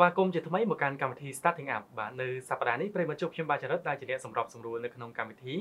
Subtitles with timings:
[0.00, 5.54] ស្វាគមន៍ជាថ្មីមកកាន់កម្មវិធី Starting Up បាទនៅសប្តាហ៍នេះប្រិយមិត្តជួបខ្ញុំបាទចរិតដែលជាអ្នកសម្របសម្រួលនៅក្នុងកម្មវិធី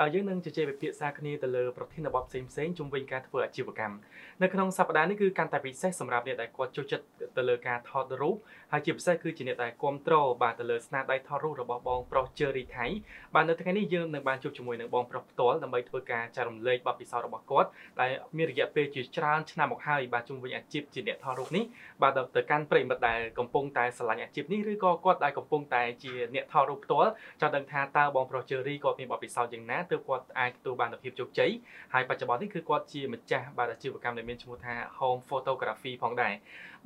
[0.00, 3.96] ដែលយើងនឹងជជែកពិភាក្សាគ្នាទៅលើប្រធានបទផ្សេងផ្សេងជុំវិញការធ្វើអាជីវកម្ម
[4.42, 7.04] នៅក្នុងសប្តាហ៍នេះគឺកាន់តែពិសេសសម្រាប់អ្នកដែលគាត់ចូលចិត្ត
[7.36, 8.36] ទៅលើការថតរូប
[8.72, 12.86] ហើយជាពិសេសគឺជាអ្នកដែលគ្រប់គ្រងបាទទៅលើស្នាដៃថតរូបរបស់បងប្រុស Cherry ថៃ
[13.34, 17.68] បាទនៅថ្ងៃនេះយើងនឹងបានជួបជាមួយនឹងបងប្រុសផ្ទាល់ដើម្បីធ្វើការចែករំលែកបទពិសោធន៍របស់គាត់
[18.00, 21.64] ដែលមានរយៈពេលជាច្រើនឆ្នាំមកហើយបាទជុំវិញអាជីពជាអ្នកថតរូបនេះ
[22.02, 31.50] បាទទៅកាន់ប្រិយមិត្តដែលកំពុងតែស្រឡាញ់អាជីពនេះឬក៏គាត់ដែលកំពុងតែជាអ្នកថតរូបផ្ទាល់ចង់ដឹងថាតើបងប្រុស Cherry គាត់មានបទពិសោធន៍យ៉ាងណាទើបគាត់អាចទទួលបានភាពជោគជ័យ
[31.94, 36.34] ហើយបច្ចុប្បន្ននេះគឺគាត់ជាម្ចាស់បាទអាជីវកម្មដែលមានឈ្មោះថា Home Photography ផងដែរ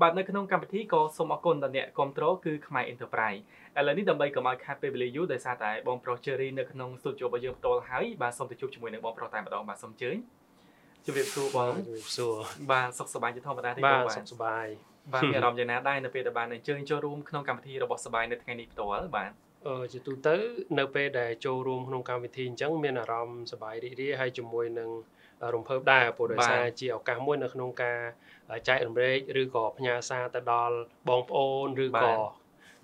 [0.00, 3.40] បាទនៅក្នុងកម្មវិធីក៏សូមអរគុណដល់អ្នកគ្រប់គ្រងគឺខ្មែរ Enterprise
[3.78, 10.16] ឥឡូវនេះដើម្បីកុំឲ្យខាត់ពេលវេលាយូរដោយសារតែបងប្រុស Cherry នៅក្នុង studio របស់យើងផ្ទាល់ហើយបាទសូមទៅជួបជាមួយនឹងបងប្រុសតែម្ដងបាទសូមអញ្ជើញ
[11.04, 12.34] ជម្រាបសួរបងជម្រាបសួរ
[12.70, 19.30] បាទសុខសប្បាយជាធម្មតាទេបងបាទសុខសប្បាយ បាទមានអារម្មណ៍យ៉ាងណាដែរនៅពេលដែលបានអញ្ជើញចូលរួមក្នុងកម្មវិធីរបស់សប្បាយនៅថ្ងៃនេះផ្ទាល់បាទ
[19.66, 20.36] អឺជាទូទៅ
[20.78, 24.90] នៅពេលដែលចូលរួមក្នុងកម្មវិធីអញ្ចឹងមានអារម្មណ៍សប្បាយរីករាយហើយជាមួយនឹង
[25.54, 27.98] រំភើបដែរព្រោះដោយសារជាឱកាសមួយនៅក្នុងការ
[28.68, 30.76] ចែករំលែកឬក៏ផ្ញើសារទៅដល់
[31.08, 32.12] បងប្អូនឬក៏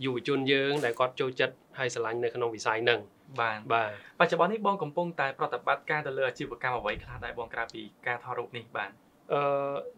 [0.05, 3.01] យុវជនយើងដែលគាត់ចូលចិត្តហើយស្រឡាញ់នៅក្នុងវិស័យហ្នឹង
[3.41, 8.91] បាទបាទបច្ចុប្បន្ននេះបងកំពុងតែប្រតិបត្តិការទៅលើអាជីវកម្មអ្វីខ្លះដែរបងក្រៅពីការថតរូបនេះបាទ
[9.35, 9.43] អឺ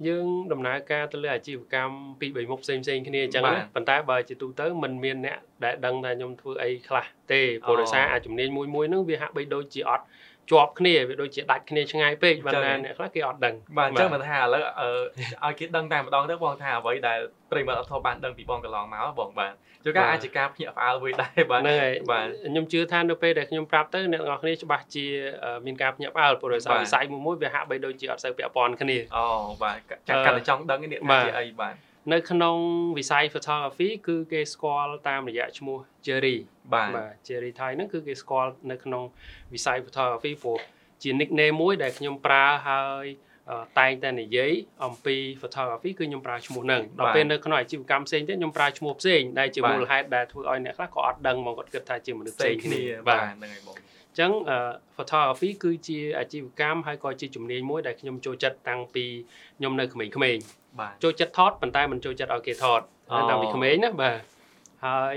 [0.06, 3.42] យើងដំណើរការទៅលើអាជីវកម្មពីរបីមុខផ្សេងផ្សេងគ្នាអញ្ចឹង
[3.74, 10.04] ប៉ុន្តែបើជាទូទៅมันមានអ្នកដែលដឹងថាខ្ញុំធ្វើអីខ្លះទេព្រោះដោយសារអាជំនាញមួយមួយហ្នឹងវាហាក់បីដូចជាអត់
[10.50, 12.54] ជាប់គ្នាវាដូចជាដាច់គ្នាឆ្ងាយពេកបាទ
[12.84, 14.62] អ្នកខ្លះគេអត់ដឹងបាទអញ្ចឹងមិនថាឥឡូវ
[15.44, 17.18] ឲ្យគេដឹងតែម្ដងទៅបងថាអ្វីដែល
[17.50, 25.06] ប្រិមត្តអត់ធបានដឹងពីបងកន្លងមកបងបាទជួនកាលអាចជាការភ្ញាក់ផ្អើលមួយដែរបាទហ្នឹងហើយបាទខ្ញុំជឿថានៅពេលដែលខ្ញុំប្រាប់ទៅអ្នកនរគ្នាច្បាស់ជា
[25.66, 29.24] មានការភ្ញាក់ផ្អើលព្រោះដោយសារវិស័យមួយមួយវាហាក់បីដូចជាអត់សូវពាក់ព័ន្ធគ្នាអូ
[29.62, 29.78] បាទ
[30.08, 31.74] ចាក់កាន់តែចង់ដឹងនេះថាជាអីបាទ
[32.12, 32.56] នៅក្នុង
[32.98, 36.36] វិស័យ photography គឺគេស្គាល់តាមរយៈឈ្មោះ Jerry
[36.74, 39.02] បាទបាទ Jerry Thai ហ្នឹងគឺគេស្គាល់នៅក្នុង
[39.54, 40.58] វិស័យ photography ព្រោះ
[41.02, 43.06] ជា nickname មួយដែលខ្ញុំប្រើហើយ
[43.78, 44.52] តែងតែនិយាយ
[44.84, 54.32] អំពី photography គឺខ្ញុំប្រើឈ្មោះហ្នឹងដល់ពេលនៅក្នុងអាជីវកម្មផ្សេងទៀតខ្ញុំប្រើឈ្មោះផ្សេងដែលជាមូលហេតុដែលធ្វើឲ្យអ្នកខ្លះក៏អត់ដឹងមកគាត់គិតថាជាមនុស្សផ្សេងគ្នាបាទហ្នឹងហើយបងអញ្ចឹង
[54.96, 59.04] photography គឺជាអាជីវកម្មហើយក៏ជាជំនាញមួយដែលខ្ញុំចូលចិត្តតាំងពី
[59.58, 60.44] ខ្ញុំនៅក្មេងៗ
[60.80, 62.80] បាទចូលចិត្តថតប៉ុន្តែមិនចូលចិត្តឲ្យគេថត
[63.30, 64.18] តាំងពីក្មេងណាបាទ
[64.86, 65.16] ហើយ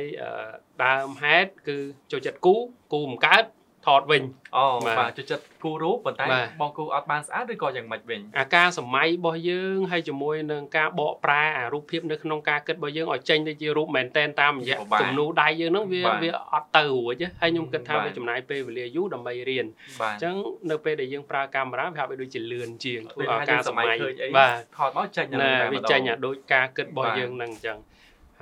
[0.85, 1.77] ដើមហេតុគឺ
[2.11, 2.55] ចូលចិត្តគូ
[2.93, 3.45] គូមិនកើត
[3.87, 4.23] ថតវិញ
[4.57, 4.65] អូ
[4.99, 6.25] បាទចូលចិត្តគូរូបប៉ុន្តែ
[6.61, 19.65] បងគូអត់បានស្អាតឬក៏យ៉ាងម៉េចវិញអាការសម័យរបស់យើងហើយជាមួយនឹងការបកប្រែអារូបភាពនៅក្នុងការគិតរបស់យើងឲ្យចេញទៅជារូបមែនតែនតាមរយៈគំនូដៃយើងហ្នឹងវាវាអត់ទៅរួចហើយខ្ញុំគិតថាវាចំណាយពេលវេលាយូរដើម្បីរៀន
[20.01, 20.35] អញ្ចឹង
[20.71, 23.95] នៅពេលដែលយើងប្រើកាមេរ៉ាវាហាក់បីដូចជាលឿនជាងធ្វើឲ្យការសម័យ
[24.37, 27.77] បាទថតមកចេញតែវាចេញអាដូចការគិតរបស់យើងហ្នឹងអញ្ចឹង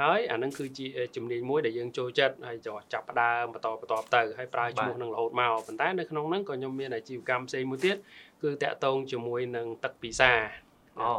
[0.02, 2.58] ហើយអានឹងគឺជាជំនាញមួយដែលយើងចូលចិត្តហើយ
[2.94, 7.98] ចាប់ផ្ដើមបន្តបន្តទៅហើយប្រើឈ្មោះនឹងរហូតមកប៉ុន្តែនៅក្នុងហ្នឹងក៏ខ្ញុំមានអាជីវកម្មផ្សេងមួយទៀត
[8.44, 10.32] គឺតាក់ទងជាមួយនឹងទឹកពិសា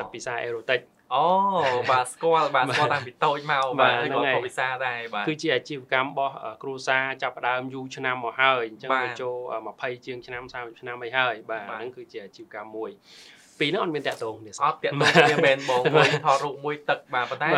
[0.00, 0.80] ទឹកពិសាអេរ៉ូទិក
[1.14, 1.26] អូ
[1.90, 9.36] បាទស្គាល់បាទស្គាល់តាំងពីតូចមកបាទហើយក៏ពិសាដែរបាទគឺជាអាជីវកម្មរបស់គ្រួសារចាប់ផ្ដើមយូរឆ្នាំមកហើយអញ្ចឹងវាចូល
[9.70, 12.90] 20ជាងឆ្នាំ30ឆ្នាំអីហើយបាទហ្នឹងគឺជាអាជីវកម្មមួយ
[13.58, 17.50] ពីរហ្នឹងអត់មានតាក់ទងទេអត់តាក់ទងគ្នាមែនបងមួយថតរូបមួយទឹកបាទប៉ុន្តែ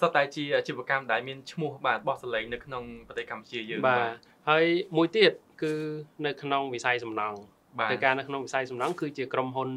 [0.00, 4.00] សុទ្ធតែជាអាជីវកម្មដែលមានឈ្មោះបាទបោះសលេងនៅក្នុងប្រទេសកម្ពុជាយើងបាទ
[4.50, 4.64] ហើយ
[4.96, 5.72] មួយទៀតគឺ
[6.26, 7.38] នៅក្នុងវិស័យសំណង់
[7.88, 9.70] ធ្វើការនៅក្នុងវិស័យសំណង់គឺជាក្រុមហ៊ុន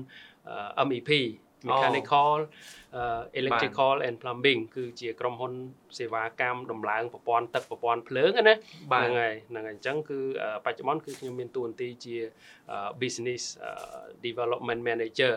[0.88, 1.12] MEP
[1.68, 2.48] mechanical
[3.40, 5.54] electrical and plumbing គឺជាក្រុមហ៊ុន
[5.98, 10.20] សេវាកម្មដំឡើងប្រព័ន្ធទឹកប្រព័ន្ធភ្លើងណាហ្នឹងហើយហ្នឹងហើយអញ្ចឹងគឺ
[10.66, 12.16] បច្ចុប្បន្នគឺខ្ញុំមានតួនាទីជា
[13.02, 13.44] business
[14.26, 15.34] development manager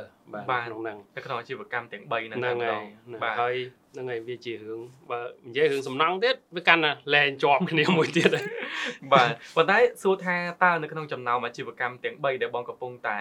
[0.50, 2.84] បាទក្នុងហ្នឹងនៅក្នុងអាជីវកម្មទាំង3ហ្នឹងហ្នឹងហើយ
[3.22, 3.56] បាទហើយ
[3.92, 8.30] ហ្នឹងហើយវាជារឿងបើនិយាយរឿងសំណង់ទៀតវាកាន់តែលែងជាប់គ្នាមួយទៀត
[9.12, 13.18] បាទប៉ុន្តែសួរថាតើនៅក្នុងចំណោមអាជីវកម្មទាំង3ដែលបងកំពុងតែ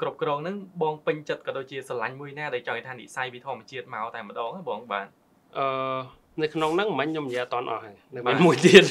[0.00, 5.06] គ្រប់គ្រងហ្នឹងបងពេញចិត្តក៏ដូចជាស្រឡាញ់មួយណាដែលចង់ថានិស័យវិធម្មជាតិមកតែម្ដងបងបាទ
[5.58, 5.66] អឺ
[6.42, 8.84] នៅក្នុងហ្នឹងមិញខ្ញុំនិយាយអត់តន់អស់ហើយនៅមានមួយទៀត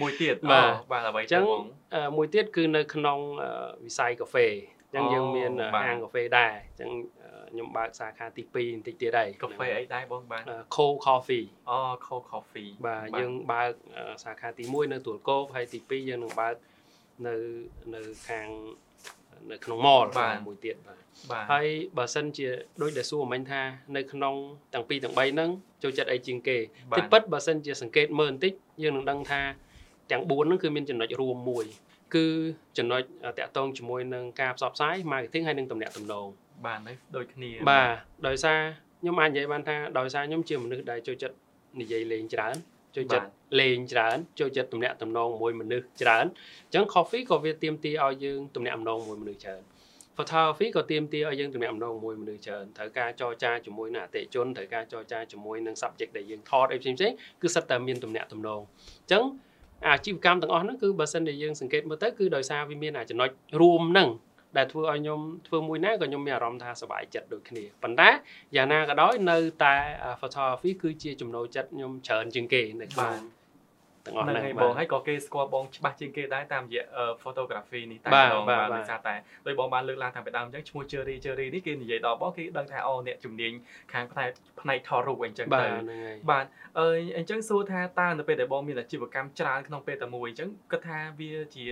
[0.00, 1.44] មួយទៀតបាទបាទអ្វីចឹង
[2.16, 3.18] មួយទៀតគឺនៅក្នុង
[3.84, 4.46] វិស័យកាហ្វេ
[4.92, 5.52] អញ្ចឹងយើងមាន
[5.84, 6.90] ហាងកាហ្វេដែរអញ្ចឹង
[7.50, 10.42] ខ្ញុំបើកសាខាទី2បន្តិចទៀតហើយកាហ្វេអីដែរបងបាទ
[10.76, 13.72] Cold Coffee អូ Cold Coffee បាទយើងបើក
[14.24, 16.54] សាខាទី1នៅទួលគោកហើយទី2យើងនឹងបើក
[17.26, 17.34] នៅ
[17.94, 18.48] នៅខាង
[19.52, 20.06] នៅក្នុង mall
[20.48, 20.76] មួយទៀត
[21.30, 21.66] បាទហើយ
[21.98, 22.48] បើសិនជា
[22.82, 23.62] ដូចដែលសួរមិញថា
[23.96, 24.34] នៅក្នុង
[24.74, 25.50] ទាំងពីរទាំង3ហ្នឹង
[25.82, 26.58] ចូលចិត្តអីជាងគេ
[26.96, 28.52] ទីពិតបើសិនជាសង្កេតមើលបន្តិច
[28.82, 29.42] យើងនឹងដឹងថា
[30.10, 31.64] ទាំង4ហ្នឹងគឺមានចំណុចរួមមួយ
[32.14, 32.26] គឺ
[32.78, 33.00] ចំណុច
[33.38, 36.26] តាក់ទងជាមួយនឹងការផ្សព្វផ្សាយ marketing ហើយនឹងតំណែងតំណង
[36.66, 36.80] បាទ
[37.16, 37.94] ដូចគ្នាបាទ
[38.26, 38.58] ដោយសារ
[39.00, 41.36] ខ្ញុំអាចនិយាយបានថាដោយសារខ្ញុំជាមនុស្សដែលចូលចិត្ត
[41.80, 42.56] និយាយលេងច្រើន
[42.96, 43.26] ចូលចិត្ត
[43.60, 46.26] លេងច្រើនចូលចិត្តទំនាក់ទំនងជាមួយមនុស្សច្រើន
[46.64, 49.62] អញ្ចឹង coffee ក៏វាទាមទារឲ្យយើងទំនាក់ទំនងជាមួយមនុស្សច្រើន
[50.16, 59.24] photography ក៏ទាមទារឲ្យយើងទំនាក់ទំនងជាមួយមនុស្សច្រើនត្រូវការចរចាជាមួយនឹងអតិជនត្រូវការចរចាជាមួយនឹង subject ដែលយើងថតអីផ្សេងៗគឺសិតតែមានទំនាក់ទំនងអញ្ចឹង
[59.86, 63.28] អាជីវកម្មទាំងអស់ហ្នឹងគឺបើសិនជាយើងសង្កេតមើលទៅគឺដោយសារវាមានអាចំណុច
[63.60, 64.08] រួមហ្នឹង
[64.56, 68.08] ដែលធ្វើឲ្យខ្ញុំធ្វើមួយណាក៏ខ្ញុំមានអារម្មណ៍ថាសប្បាយចិត្តដូចគ្នាប៉ុន្តែ
[68.56, 69.74] យ៉ាងណាក៏ដោយនៅតែ
[70.20, 73.14] photography គឺជាចំណូលចិត្តខ្ញុំច្រើនជាងគេនៅក្នុង
[74.06, 76.84] ទាំងអស់ហ្នឹងបងហើយក៏គេស្គាល់បងច្បាស់ជាងគេដែរតាមរយៈ
[77.22, 79.14] photography នេះតែម្ដងបាទដោយសារតែ
[79.46, 83.52] ដោយបងបានលើកឡើងតាំងពីដើមអញ្ចឹងឈ្មោះ Cherry Cherry នេះគេនិយាយដល់បងគេដឹងថាអូអ្នកជំនាញ
[83.92, 84.30] ខាងផ្នែក
[84.60, 85.66] ផ្នែកថតរូបអញ្ចឹងទៅ
[86.30, 86.44] បាទ
[86.78, 86.86] អឺ
[87.18, 91.66] អញ្ចឹងសួរថាតើនៅពេលដែលបងមានអាជីវកម្មច្រើនក្នុងពេលតែមួយអញ្ចឹងគិតថាវាជា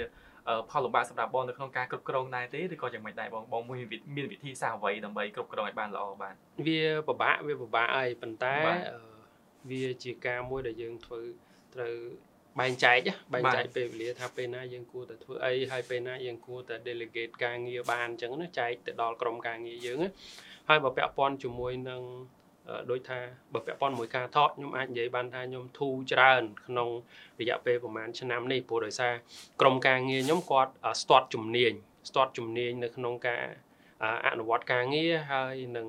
[0.70, 3.86] ផលលំបាកសម្រាប់បងនៅក្នុងការគ្រប់គ្រងដែរទេឬក៏យ៉ាងម៉េចដែរបងបងមាន
[4.16, 6.34] មានវិធីសាស្ត្រអ្វីដើម្បីគ្រប់គ្រងឲ្យបានល្អបាទ
[6.66, 8.56] វាពិបាកវាពិបាកហើយប៉ុន្តែ
[9.70, 11.20] វាជាការមួយដែលយើងធ្វើ
[11.74, 11.94] ត្រូវ
[12.60, 12.98] បែងចែក
[13.34, 19.98] បែងចែកពេលវេលាថាពេលណាយើងគួរតែធ្វើអីហើយពេលណាយើងគួរតែ delegate ការងារបានអញ្ចឹងណាចែកទៅដល់ក្រុមការងារយើង
[20.68, 22.02] ហើយបើពាក់ព័ន្ធជាមួយនឹង
[22.90, 23.18] ដូចថា
[23.54, 26.88] បើពាក់ព័ន្ធមួយការថតខ្ញុំអាចនិយាយបានថាខ្ញុំធូរច្រើន ក្នុង
[27.40, 29.14] រយៈពេលប្រហែលឆ្នាំនេះព្រោះដោយសារ
[29.60, 30.72] ក្រុមការងារខ្ញុំគាត់
[31.02, 31.72] ស្ទាត់ជំនាញ
[32.08, 33.44] ស្ទាត់ជំនាញនៅក្នុងការ
[34.26, 35.86] អនុវត្តការងារហើយនឹង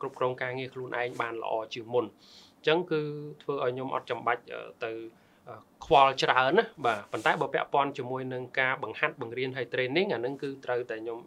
[0.00, 3.00] គ្រប់គ្រងការងារខ្លួនឯងបានល្អជាងមុនអញ្ចឹងគឺ
[3.42, 4.42] ធ្វើឲ្យខ្ញុំអត់ចាំបាច់
[4.84, 4.92] ទៅ
[5.84, 11.18] ខ្វល់ច្រើនណាបាទប៉ុន្តែបើពាក់ព័ន្ធជាមួយនឹងការបង្ហាត់បង្រៀនហើយ training អានឹងគឺត្រូវតែខ្ញុំ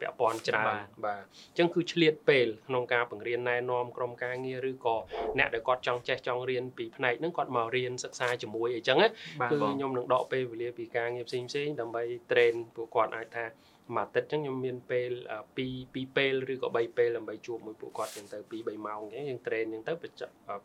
[0.00, 0.66] ពាក់ព័ន្ធច្រើន
[1.04, 4.96] បាទអញ្ចឹងគឺឆ្លៀតពេលក្នុងការបង្រៀនណែនាំក្រុមការងារឬក៏
[5.38, 13.44] អ្នកដែលគាត់ចង់ចេះចង់រៀនពីផ្នែកហ្នឹងគាត់មករៀនសិក្សាជាមួយអីចឹងគឺខ្ញុំនឹងដកពេលវេលាពីការងារផ្សេងផ្សេងដើម្បី train ពួកគាត់អាចថា
[13.94, 15.10] មួយអាទិត្យអញ្ចឹងខ្ញុំមានពេល
[15.56, 15.58] 2
[15.94, 20.04] 2ពេលឬក៏3ពេលដើម្បីជួបមួយពួកគាត់អញ្ចឹងទៅ2 3ម៉ោងអញ្ចឹងយើង train អញ្ចឹងទៅប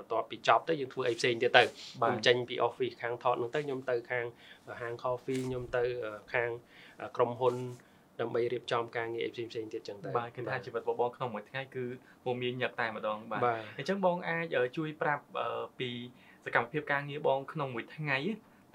[0.04, 4.26] ន្ទាប់ពីចប់ទៅយើងធ្វើអីផ្សេងទៀតទៅខ្ញុំចេញពី office ខាងថតហ្នឹងទៅខ្ញុំទៅខាង
[4.82, 5.84] ហាង coffee ខ្ញុំទៅ
[6.34, 6.50] ខាង
[7.16, 7.56] ក្រុមហ៊ុន
[8.22, 11.86] ដើម្បីរៀបចំការងារផ្សេងផ្សេងទៀតចឹងទៅបាទគឺថាជីវិតបងក្នុងមួយថ្ងៃគឺ
[12.26, 13.40] មកមានញឹកតែម្ដងបាទ
[13.78, 14.46] អញ្ចឹងបងអាច
[14.78, 15.24] ជួយប្រាប់
[15.80, 15.90] ពី
[16.46, 18.18] សកម្មភាពការងារបងក្នុងមួយថ្ងៃ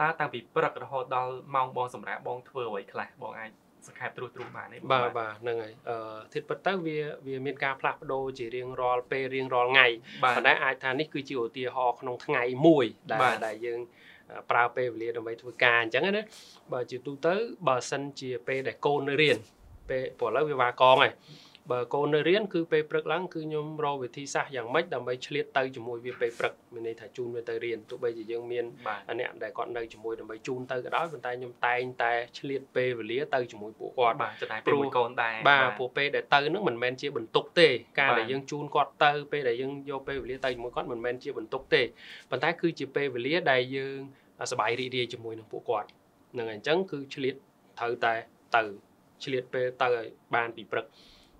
[0.00, 3.50] តើតាំងពីព្រឹករហូតដល់ម៉ោងបងសម្រាប់បងធ្វើអ្វីខ្លះបងអាច
[3.88, 9.86] សង្ខេបត្រួសត្រាសបានទេបាទបាទហ្នឹងហើយអឺធិតពិតទៅវាវាមានការផ្លាស់ប្ដូរជារៀងរាល់ពេលរៀងរាល់ថ្ងៃ
[10.22, 13.80] ប៉ុន្តែអាចថានេះគឺជាឧទាហរណ៍ក្នុងថ្ងៃមួយដែលដែលយើង
[14.50, 16.22] ប្រើពេលវេលាដើម្បីធ្វើការអញ្ចឹងណា
[16.72, 17.34] បើជាទូទៅ
[17.68, 19.36] បើសិនជាពេលដែលកូននៅរៀន
[19.90, 21.12] ពេលព្រោះឥឡូវវាវ៉ាកងហើយ
[21.70, 28.64] បើកូននៅរៀនគឺពេលព្រឹកឡើងគឺខ្ញុំរកវិធីសាស្ត្រយ៉ាងម៉េចដើម្បីឆ្លៀតទៅជាមួយវាពេលព្រឹកមានន័យថាជូនវាទៅរៀនទោះបីជាយើងមាន
[29.20, 37.68] អ្នកដែលគាត់នៅជាមួយដើម្បីជូនទៅក៏ដោយប៉ុន្តែខ្ញុំតែងតែឆ្លៀតពេលវេលាទៅជាមួយពួកគាត់បាទចំណាយពេលមួយកូនដែរបាទពួកពេលដែលទៅហ្នឹងមិនមែនជាបន្ទុកទេ
[38.00, 41.82] ការដែលយើងជូនគាត់ទៅពេលដែលយើងយកពេលវេលាទៅជាមួយគាត់មិនមែនជាបន្ទុកទេ
[42.30, 43.98] ប៉ុន្តែគឺជាពេលវេលាដែលយើង
[44.50, 45.88] សប្បាយរីករាយជាមួយនឹងពួកគាត់
[46.38, 47.34] នឹងអញ្ចឹងគឺឆ្លៀត
[47.78, 48.14] ត្រូវតែ
[48.56, 48.62] ទៅ
[49.24, 50.86] ឆ្លៀតពេលទៅឲ្យបានពីព្រឹក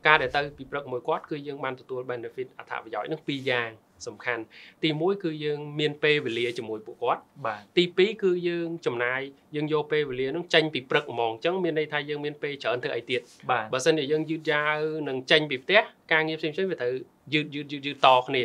[0.06, 3.70] ការដែលទៅពីព្រឹកមួយគាត់គឺយើងបានទទួល benefit អត្ថប្រយោជន៍នឹងពីរយ៉ាង
[4.06, 4.42] សំខាន់
[4.82, 9.20] ទី1គឺយើងមានពេលវេលាជាមួយពួកគាត់បាទទី2គឺយើងចំណាយ
[9.56, 13.20] យើងយកពេលវេលានឹងចេញពីព្រឹកហ្មងអញ្ចឹងមានន័យថាយើងមានពេលច្រើនធ្វើអីទៀត
[13.72, 14.76] បើសិនជាយើងយឺតយ៉ាវ
[15.08, 15.80] នឹងចេញពីផ្ទះ
[16.12, 16.94] ការងារផ្សេងៗវាត្រូវ
[17.34, 18.42] យឺតយឺតយឺតយឺតតគ្នា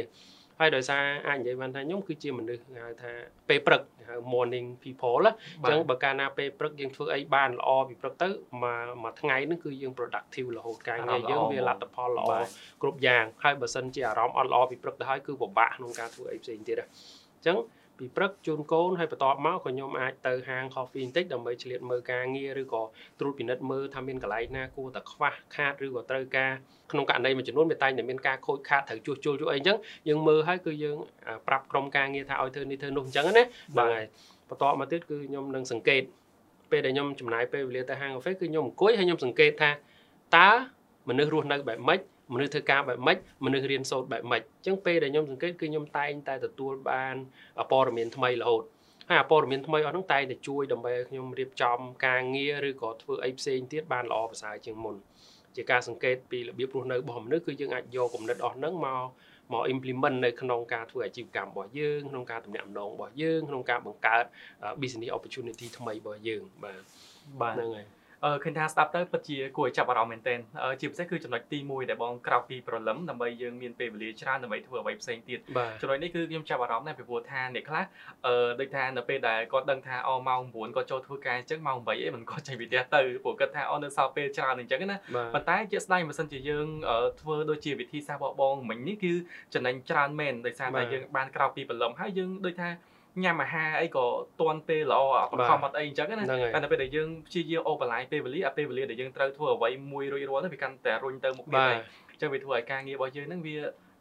[0.62, 3.12] ហើយដោយសារអាចនិយាយបានថាខ្ញុំគឺជាមនុស្សហៅថា
[3.50, 8.28] ពេលព្រឹកហៅ morning people អញ្ចឹងបើកាលណាពេលព្រឹកយើងធ្វើអីបានល្អពីព្រឹកទៅ
[8.64, 12.28] មួយមួយថ្ងៃហ្នឹងគឺយើង productive រហូតការងារយើងវាលទ្ធផលល្អ
[12.82, 17.58] គ្រប់យ៉ាងហើយបើសិនជាអារម្មណ៍អត់ល្អពីព្រឹកទៅហើយគឺពិបាកក្នុងការធ្វើអីផ្សេងទៀតអញ្ចឹង
[18.02, 22.84] ពីព្រឹកជូនកូនហើយបន្ទាប់មកក៏ខ្ញុំអាចទៅហាង coffee បន្តិចដើម្បីឆ្លៀតមើលការងារឬក៏
[23.20, 26.52] ត្រួតពិនិត្យមើលថាមានកន្លែងណាគួរតែខ្វះខាតឬក៏ត្រូវការ
[26.92, 29.78] ក្នុងករណីមួយចំនួនវាតែងតែមានការខូចខាតត្រូវជួសជុលជួអីអញ្ចឹង
[30.08, 30.98] យើងមើលហើយគឺយើង
[31.48, 33.44] ប្រាប់ក្រុមការងារថាឲ្យធ្វើនេះធ្វើនោះអញ្ចឹងណា
[33.80, 34.06] បាទ
[34.50, 36.02] បន្ទាប់មកទៀតគឺខ្ញុំនឹងសង្កេត
[36.72, 39.72] ពេលដែលខ្ញុំចំណាយពេលវេលាទៅហាងកាហ្វេគឺខ្ញុំអង្គុយហើយខ្ញុំសង្កេតថា
[40.38, 40.50] តើ
[41.10, 42.00] មនុស្សរស់នៅបែបម៉េច
[42.34, 47.16] មនុស្សធ្វើការបែបម៉េចមនុស្សរៀនសូត្របែបម៉េចអញ្ចឹងពេលដែលខ្ញុំសង្កេតគឺខ្ញុំតែងតែទទួលបាន
[47.72, 48.64] ព័ត៌មានថ្មីរហូត
[49.10, 54.96] ហើយព័ត៌មានថ្មីអស់ហ្នឹងតែងតែជួយដើម្បីឲ្យខ្ញុំរៀបចំការងារឬក៏ធ្វើអីផ្សេងទៀតបានល្អប្រសើរជាងមុន
[55.56, 59.06] ជាការសង្កេតពីរបៀបរស់នៅរបស់មនុស្សគឺយើងអាចយកគំនិតអស់ហ្នឹងមក
[59.54, 64.26] មក implement នៅក្នុងការធ្វើអាជីវកម្មរបស់យើងក្នុងការទំនាក់ទំនងរបស់យើងក្នុងការបង្កើត
[64.82, 66.82] business opportunity ថ្មីរបស់យើងបាទ
[67.42, 68.01] បាទហ្នឹងហើយអឺ
[68.44, 70.40] ឃើញថាស្ដាប់ទៅពិតជាគួរឲ្យចាប់អារម្មណ៍មែនទែន
[70.80, 75.40] ជាពិសេសគឺចំណុចទី1ដែលបងក្រោកពីព្រលឹមដើម្បីយើងមានពេលវេលាច្រើនដើម្បីធ្វើអ្វីផ្សេងទៀត
[75.82, 77.84] ចំណុចនេះគឺខ្ញុំចាប់អារម្មណ៍ដែរពីព្រោះថាអ្នកខ្លះ
[78.26, 84.98] អឺដូចថានៅពេលដែលគាត់ដឹងថាអម៉ោង9គាត់ចូលធ្វើការអញ្ចឹងម៉ោង8អីមិនគាត់ចេញពីផ្ទះទៅព្រោះគាត់ថាអនៅសល់ពេលច្រើនអញ្ចឹងណា
[85.34, 86.68] ប៉ុន្តែជាស្ដែងបើសិនជាយើង
[87.22, 89.14] ធ្វើដូចជាវិធីសាស្ត្ររបស់បងមិញនេះគឺ
[89.54, 92.70] ចំណេញច្រើនមែនដោយសារតែយើងបានក្រោកពីព្រលឹមហើយយើងដូចថា
[93.24, 94.06] ញ៉ាំអាហារអីក៏
[94.42, 101.76] ទាន់ពេលល្អអត់ខំអត់អីអញ្ចឹងណាតែនៅពេលដែលយើងព្យាយាមអូបន្លាយពេលវេលាអាពេលវេលាដែលយើងត្រូវធ្វើអ្វីមួយរួចរាល់ទៅវាកាន់តែរុញទៅមុខទៀតហើយ
[102.12, 103.56] អញ្ចឹងវាធ្វើឲ្យការងាររបស់យើងហ្នឹងវា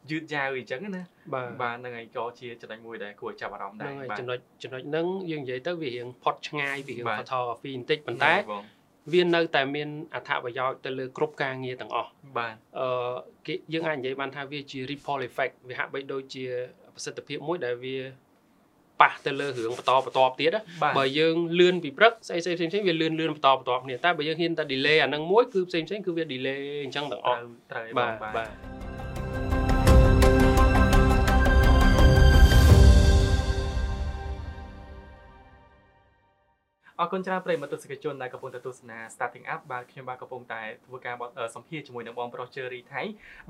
[0.09, 1.03] យឺតយ៉ាវអញ្ចឹងណា
[1.33, 8.33] បាទបាទហ្នឹងហើយក៏ជាចំណុចមួយដែលគួរចាប់អារម្មណ៍ដែរបាទចំណុចចំណុចហ្នឹងយើងនិយាយទៅវារៀងផុតឆ្ងាយពីរឿង photography បន្តិចប៉ុន្តែ
[9.13, 13.13] វានៅតែមានអត្ថប្រយោជន៍ទៅលើគ្រប់ការងារទាំងអស់បាទអឺ
[13.47, 16.45] គេយើងអាចនិយាយបានថាវាជា ripple effect វាហាក់បីដូចជា
[16.95, 17.97] ប្រសិទ្ធភាពមួយដែលវា
[19.01, 20.51] ប៉ះទៅលើរឿងបន្តបន្តទៀត
[20.97, 27.37] បើយើងលឿនពីព្រឹកស្អីផ្សេងផ្សេងវាលឿនលឿនបន្តបន្តគ្នាតែបើយើងហ៊ានតែ delay អានឹងមួយគឺផ្សេងផ្សេងគឺវា delay អញ្ចឹងទាំងអស់
[27.71, 28.90] ត្រូវបាទបាទ
[37.01, 41.15] អរគុណច្រើនប្រិយមិត្តទស្សនិកជនដែលកំពុងតែទស្សនា Starting Up បាទខ្ញុំបាទកំពុងតែធ្វើការ
[41.55, 43.01] សម្ភាសជាមួយនឹងបងប្រុស Cherry ថៃ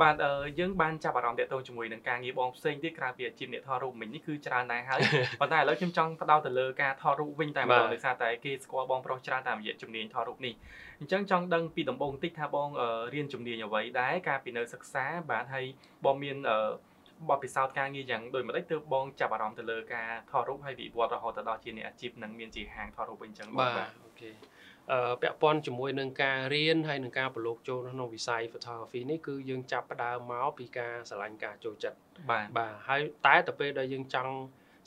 [0.02, 0.16] បាទ
[0.60, 5.00] យើងបានចាប់អារម្មណ៍តាក់ទងជាមួយនឹងការងារបងផ្សេងទៀតក្រៅពីអាជីពអ្នកថតរូបមិញនេះគឺច្រើនដែរហើយ
[5.42, 10.54] ប៉ុន្តែឥឡូវខ្ញុំចង់ផ្ដោតទៅលើការថតរូបវិញតែម្ដងដោយសារតែគេស្គាល់បងប្រុសច្រើនតាមរយៈជំនាញថតរូបនេះ
[11.00, 12.70] អញ្ចឹងចង់ដឹងពីដំបូងបន្តិចថាបង
[13.14, 15.66] រៀនជំនាញអ្វីដែរការពីនៅសិក្សាបាទហើយ
[16.06, 16.38] បងមាន
[17.30, 24.30] បទពិសោធន៍ការងារយ៉ាងដូចម្ដេចទើបបងចាប់អារម្មណ៍ទៅលើការថតរូបហើយវិវត្តរហូតទៅដល់ជាអ្នកអាជីពនិងមានជាហាងថតរូបវិញអញ្ចឹងបាទអូខេ
[24.92, 31.98] អឺពាក់ព័ន្ធជាមួយនឹងការរៀនហើយនឹងការប្រឡូកចូលក្នុងវិស័យ photography នេះគឺយើងចាប់ផ្ដើមមកពីការស្រឡាញ់ការចូលចិត្ត
[32.30, 34.34] បាទបាទហើយតែទៅពេលដែលយើងចង់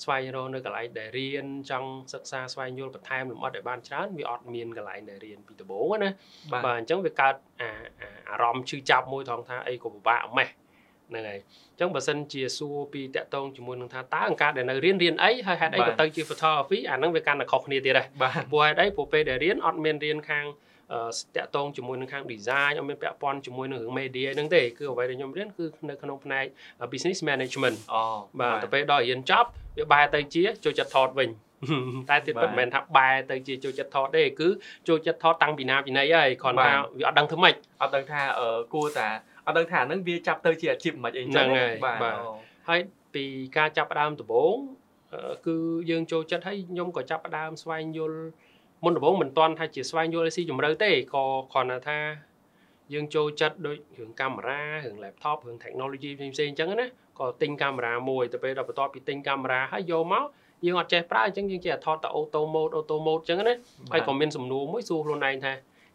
[0.03, 6.11] ស្វែងរកនៅកន្លែងដែលរៀនចង់សិក្សាស្វែងយល់បន្ថែមលម្អិតឲ្យបានច្រើនវាអត់មានកន្លែងដែលរៀនពីដំបូងណា
[6.65, 10.49] បាទអញ្ចឹងវាកើតអារម្មណ៍ឈឺចាប់មួយត្រង់ថាអីក៏ពិបាកម៉េះ
[11.15, 11.41] ហ្នឹងហើយ
[11.73, 20.47] អញ្ចឹងបើសិនជាសួរពីតកតងជាមួយនឹងថាតើអង្ការដែលនៅរៀនរៀនអីហើយហេតុអីក៏ទៅជា photography អាហ្នឹងវាកាន់តែខុសគ្នាទៀតដែរព្រោះហេតុអីព្រោះពេលដែលរៀនអត់មានរៀនខាង
[21.37, 26.45] តាក់ទងជាមួយនឹងខាង design អត់មានពាក់ព័ន្ធជាមួយនឹងរឿង media ហ្នឹងទេគឺអ្វីដែលខ្ញុំរៀនគឺនៅក្នុងផ្នែក
[26.93, 28.03] business management អូ
[28.41, 31.31] បាទទៅពេលដល់រៀនចប់វាបែរទៅជាចូលចិត្តថតវិញ
[32.11, 34.49] តែទៀតពិតមិនមែនថាបែរទៅជាចូលចិត្តថតទេគឺ
[34.89, 38.21] ចូលចិត្តថតតាំងពីណាពីណីហើយគ្រាន់តែវាអត់ដឹងធ្វើម៉េចអត់ដឹងថា
[38.75, 39.09] គួរតា
[39.47, 41.47] អត់ដឹងថាហ្នឹងវាចាប់ទៅជាអាជីពមិនអីចឹង
[41.85, 42.17] បាទ
[42.69, 42.81] ហើយ
[43.15, 43.25] ពី
[43.57, 44.57] ការចាប់ផ្ដើមដំបូង
[45.47, 45.57] គឺ
[45.91, 48.21] យើងចូលចិត្តហើយខ្ញុំក៏ចាប់ផ្ដើមស្វែងយល់
[48.85, 51.99] មុនដំបូងមិនទាន់ថាជាស្វែងយល់ស៊ីជម្រៅទេក៏គ្រាន់តែថា
[52.93, 56.87] យើងចូលចិត្តដូចរឿងកាមេរ៉ារឿង laptop រឿង technology ផ្សេងផ្សេងអញ្ចឹងណា
[57.19, 60.25] ក៏ទិញកាមេរ៉ាមួយទៅពេលដល់បន្ទាប់ពីទិញកាមេរ៉ាហើយយកមក
[60.65, 63.55] យើងអត់ចេះប្រើអញ្ចឹងយើងចេះថតតែ auto mode auto mode អញ្ចឹងណា
[63.93, 65.53] ហើយក៏មានសំណួរមួយសួរខ្លួនឯងថា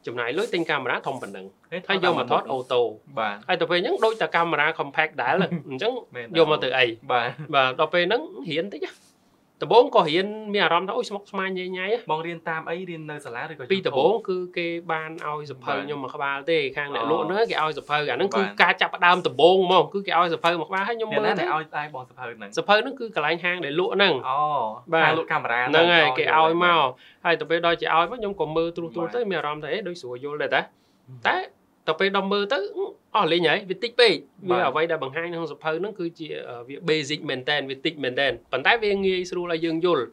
[0.08, 1.46] ចំណាយលុយទិញកាមេរ៉ាធំប៉ុណ្ណឹង
[1.89, 2.82] ហើយយកមកថតអូតូ
[3.20, 5.34] បាទហើយទៅពេលហ្នឹងដូចតែកាមេរ៉ា compact ដែរ
[5.70, 5.94] អញ្ចឹង
[6.38, 8.86] យកមកទៅអីបាទបាទដល់ពេលហ្នឹងរៀនតិច
[9.63, 24.39] ដំបូងក៏រៀនមានអារម្មណ៍ថាអូយស្មុគស្មាញញ៉ៃញ៉ៃបងរៀនតាមអីរៀននៅសាលាឬក៏ពីដំបូងគឺគេបានឲ្យសភៅខ្ញុំមកក្បាលទេខាងអ្នកលក់ហ្នឹងគេឲ្យសភៅអាហ្នឹងគឺការចាប់ផ្ដើមដំបូងហ្មងគឺគេឲ្យសភៅមកក្បាលហើយខ្ញុំមើលតែឲ្យតែបងសភៅហ្នឹងសភៅហ្នឹងគឺកន្លែងហាងដែលលក់ហ្នឹងអូ
[24.94, 26.88] បាទលក់កាមេរ៉ាហ្នឹងហើយគេឲ្យមក
[27.25, 30.62] ហើយទៅពេលដល់ជាឲ្យមកខ្ញុំក៏មើលត្រួសត្រួសទៅមានអារម្មណ៍ថាអេដូចស្រួលយល់ដែរតា
[31.28, 31.38] តែ
[31.88, 32.57] ទៅពេលដល់មើលទៅ
[33.15, 34.15] អស់លេងហើយវាតិចពេក
[34.50, 36.27] វាអ្វីដែលបង្ហាញក្នុងសភៅហ្នឹងគឺជា
[36.67, 40.05] វា basic មែនតើវាតិចមែនតើប៉ុន្តែវាងាយស្រួលឲ្យយើងយល់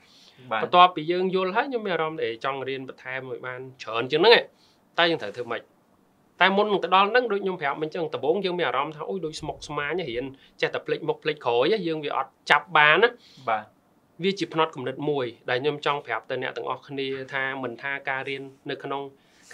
[0.63, 4.33] បន្ទាប់ពីយើងយល់ហើយខ្ញុំមានអារម្មណ៍ថាចង់រៀនបន្ថែមឲ្យបានច្រើនជាងហ្នឹង
[4.99, 5.63] តែយើងត្រូវធ្វើម៉េច
[6.41, 10.25] តែមុននឹងទៅដល់ហ្នឹងដូចខ្ញុំប្រាប់មិញចឹងដំបូងយើងមានអារម្មណ៍ថាអូយដូចស្មុកស្មាញរៀន
[10.61, 13.09] ចេះតែភ្លេចមុខភ្លេចក្រោយយើងវាអត់ចាប់បានណា
[13.49, 13.65] បាទ
[14.23, 19.03] វាជាផ្នត់គំនិតមួយដែលខ្ញុំចង់ប្រាប់ទៅអ្នកទាំងអស់គ្នាថាមិនថាការរៀននៅក្នុង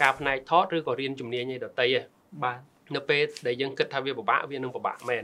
[0.01, 2.03] ការផ្នែកថតឬក៏រៀនជំនាញឯដតីឯង
[2.43, 2.59] បាទ
[2.95, 5.23] នៅពេលដែលយើងគិតថាវាពិបាកវានឹងពិបាកមែន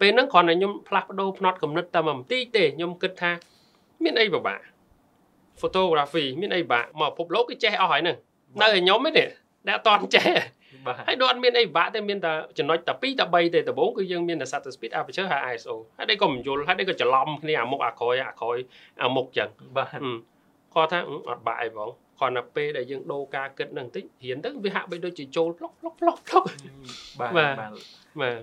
[0.00, 3.30] ពេលហ្នឹងគ្រាន់តែខ្ញុំផ្លាស់ប្ដូរផ្នត់គំនិតតែមួយបន្តិចទេខ្ញុំគិតថា
[4.02, 4.60] មានអីពិបាក
[5.60, 8.16] photography មានអីពិបាកមកពិភពលោកគេចេះអស់ហើយហ្នឹង
[8.60, 9.24] នៅឲ្យខ្ញុំទេ
[9.66, 10.28] ដែលអត់តន់ចេះ
[11.08, 18.56] ហើយដូចអត់មានអីពិបាកទេមានតែចំណុចតែ2តែ3ទេដំបូងគឺយើងមានតែ shutter speed aperture ហើយ ISO ហើយ đây ក៏មិនយល់ហើយ đây ក៏ច្រឡំគ្នាអាមុខអាក្រោយអាក្រោយ
[19.02, 20.00] អាមុខចឹងបាទ
[20.74, 26.44] គាត់ថាអត់បាក់អីបង គ្រាន់តែពេលដែលយើងដូរការគិតនឹងបន្តិចរៀនទៅវាហាក់បីដូចជាចូលផ្លុកផ្លុកផ្លុកផ្លុក
[27.20, 28.40] បាទបាទបាទ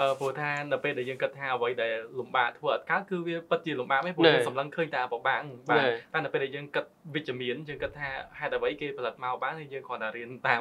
[0.00, 5.80] អឺព្រោះថានៅពេលដែលយើងគិតថាអ្វីដែលលំបាកធ្វើអត់កើតគឺវាពិតជាលំបាកទេព្រោះយើងសម្លឹងឃើញតែពិបាកបាទ
[6.12, 8.08] តែនៅពេលដែលយើងគិតវិជ្ជមានយើងគិតថា
[8.38, 10.60] ហេតុអ្វីគេផលិតមកបានហើយយើងគ្រាន់តែរៀនតាម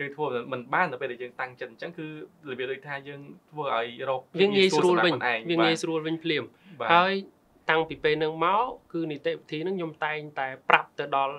[0.00, 2.06] យើងធ្វើមិនបាននៅពេលដែលយើងតាំងចិត្តអញ្ចឹងគឺ
[2.50, 5.14] របៀបដូចថាយើងធ្វើឲ្យរកវាងាយស្រួលវិញ
[5.50, 6.44] វាងាយស្រួលវិញភ្លាម
[6.94, 7.14] ហើយ
[7.70, 11.34] តាំងពីពេលនឹងមកគឺនីតិវិធីនឹងខ្ញុំតែងតែប្រាប់ទៅដល់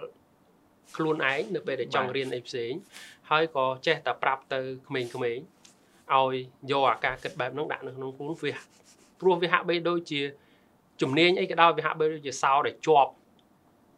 [0.95, 2.71] ខ្លួនឯងនៅពេលដែលចង់រៀនអីផ្សេង
[3.29, 6.35] ហើយក៏ចេះតែប្រាប់ទៅក្មេងៗឲ្យ
[6.71, 8.53] យកអាការគិតបែបហ្នឹងដាក់នៅក្នុងខ្លួនវា
[9.19, 10.21] ព្រោះវាហាក់បីដូចជា
[11.01, 13.11] ជំនាញអីក៏ដោយវាហាក់បីដូចជាសោដែលជាប់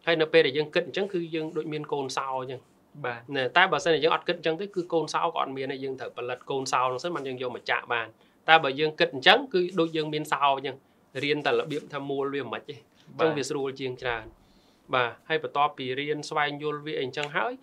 [0.06, 2.62] ហើយនៅពេលដែលយើងគិតអញ្ចឹងគឺយើងដូចមានកូនសោអញ្ចឹង
[3.06, 3.22] បាទ
[3.58, 8.08] តែបើសិនជាយើងអត់គិតអញ្ចឹងទេគឺកូនសោក៏អត់មានទេយើងត្រូវផលិតកូនសោហ្នឹងសិនមិនយើងយកមកចាក់បាន
[8.50, 10.76] តែបើយើងគិតអញ្ចឹងគឺដូចយើងមានសោអញ្ចឹង
[11.24, 14.26] រៀនតែរបៀបថាមូលវាមិនខ្មិចទេអញ្ចឹងវាស្រួលជាងច្រើន
[14.94, 17.54] បាទហើយបន្ទាប់ពីរៀនស្វែងយល់វាអីអញ្ចឹងហើយ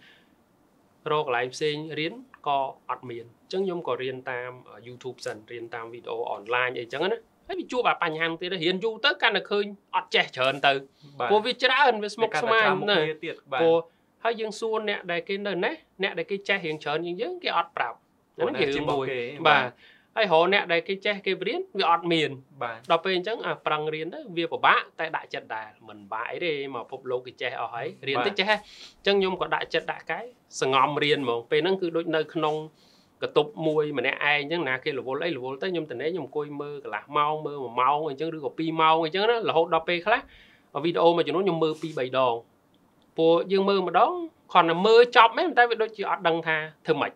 [1.10, 2.14] រកកន្លែងផ្សេងរៀន
[2.46, 2.58] ក៏
[2.90, 4.50] អត់មានអញ្ចឹងខ្ញុំក៏រៀនតាម
[4.86, 9.64] YouTube សិនរៀនតាមវីដេអូអនឡាញអីចឹងណាហើយវាជួបអាបញ្ហាទៀតរៀនយូរទៅកាន់តែឃើញ
[9.96, 10.72] អត់ចេះច្រើនទៅ
[11.30, 12.98] ព្រោះវាច្រើនវាស្មុគស្មាញណា
[13.52, 13.76] ព្រោះ
[14.24, 17.96] ហើយយើងសួរអ្នកដែលគេនៅណេះអ្នកដែលគេចេះរៀងច្រើនជាងយើងគេអត់ប្រាប់
[18.36, 19.06] ហ្នឹងគេរឿងមួយ
[19.48, 19.64] បាទ
[20.18, 22.30] ហើយរកអ្នកដែលគេចេះគេរៀនវាអត់មាន
[22.62, 30.24] បាទដល់ពេលអញ្ចឹងអាប្រឹងរៀនទៅវាពិបាកតែដាក់ចិត្តដែរមិនបាក់អីទេមកពិភពលោកគេចេះអស់ហើយរៀនទៅចេះអញ្ចឹងខ្ញុំក៏ដាក់ចិត្តដាក់កាយ
[30.60, 32.54] សងំរៀនហ្មងពេលហ្នឹងគឺដូចនៅក្នុង
[33.22, 40.20] កតុបមួយម្នាក់ឯងអញ្ចឹងណាគេរវល់អីរវល់ទៅខ្ញុំតនេខ្ញុំអង្គុយមើលកន្លះម៉ោងមើល1ម៉ោងអញ្ចឹងឬក៏2ម៉ោងអញ្ចឹងណារហូតដល់ពេលខ្លះ
[40.84, 42.34] វីដេអូមួយចំនួនខ្ញុំមើល2 3ដង
[43.18, 44.12] ព្រោះយើងមើលម្ដង
[44.52, 46.56] គ្រាន់តែមើលចប់មែនតែវាដូចជាអត់ដឹងថា
[46.86, 47.12] ធ្វើម៉េច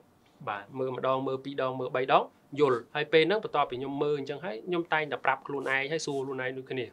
[0.49, 2.25] បាទមើលម្ដងមើល2ដងមើល3ដង
[2.61, 6.87] យល់ហើយពេលហ្នឹងបន្ទាប់ពីខ្ញុំមើលអញ្ចឹងហើយខ្ញុំតែងតែប្រាប់ខ្លួនឯងហើយសួរខ្លួនឯងដូចគ្នា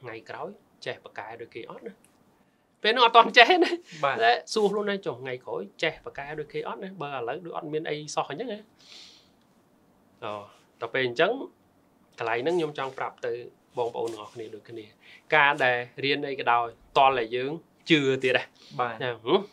[0.00, 0.48] ថ្ងៃក្រោយ
[0.86, 1.94] ចេះបកកែដូចគេអត់ណា
[2.82, 3.70] ពេលនោះអត់តន់ចេះណា
[4.22, 8.60] តែសួរខ្លួនឯងចុះថ្ងៃក្រោយចេះបកកែដូចគេអត់ណាបើឥឡូវដូចអត់មានអីសោះអញ្ចឹងណា
[10.24, 10.32] អូ
[10.80, 11.32] ដល់ពេលអញ្ចឹង
[12.18, 13.32] កន្លែងហ្នឹងខ្ញុំចង់ប្រាប់ទៅ
[13.78, 14.84] បងប្អូនទាំងអស់គ្នាដូចគ្នា
[15.34, 16.66] ការដែលរៀនអីក៏ដោយ
[16.98, 17.50] តលតែយើង
[17.90, 18.46] ជឿទៀតដែរ
[18.80, 18.94] បាទ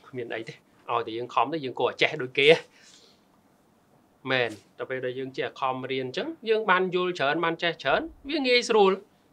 [0.09, 0.53] គ្មានអីទេ
[0.91, 2.47] ឲ្យតែយើងខំទៅយើងក៏ចេះដូចគេ
[4.31, 8.91] មែនដល់ពេលដែលយើងចេះខំរៀនអញ្ចឹងយើងបានយល់ច្រើនបានចេះច្រើនវាងាយស្រួល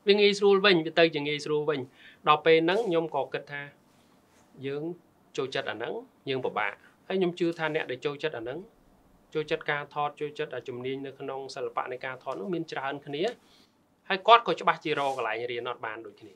[0.08, 1.80] វាងាយស្រួលវិញវាទៅជាងាយស្រួលវិញ
[2.28, 3.62] ដល់ពេលហ្នឹងខ្ញុំក៏គិតថា
[4.66, 4.82] យើង
[5.36, 5.94] ចូលចិត្តអាហ្នឹង
[6.28, 6.72] យើងពិបាក
[7.08, 8.58] ហើយខ្ញុំជឿថាអ្នកដែលចូលចិត្តអាហ្នឹង
[9.34, 13.22] ចូលចិត្តការថតចូលចិត្តជំនាញនៅក្នុងសិល្បៈនៃការថតនោះមានច្រើនគ្នា
[14.08, 16.32] ហើយគាត់ក៏ច្បាស់ជារកកន្លែងរៀនអត់បានដូចគ្នា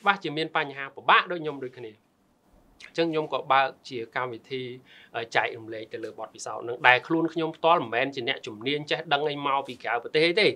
[0.00, 1.92] ច្បាស់ជាមានបញ្ហាពិបាកដូចខ្ញុំដូចគ្នា
[2.86, 4.62] អញ្ចឹងខ្ញុំក៏បើកជាកម្មវិធី
[5.36, 10.46] ចែករំលែកទៅលើបទពិសោធន៍នឹងដែលខ្លួនខ្ញុំផ្ទាល់មិនមែនជាអ្នកជំនាញចេះដឹងអីមកពីក្រៅប្រទេសទេ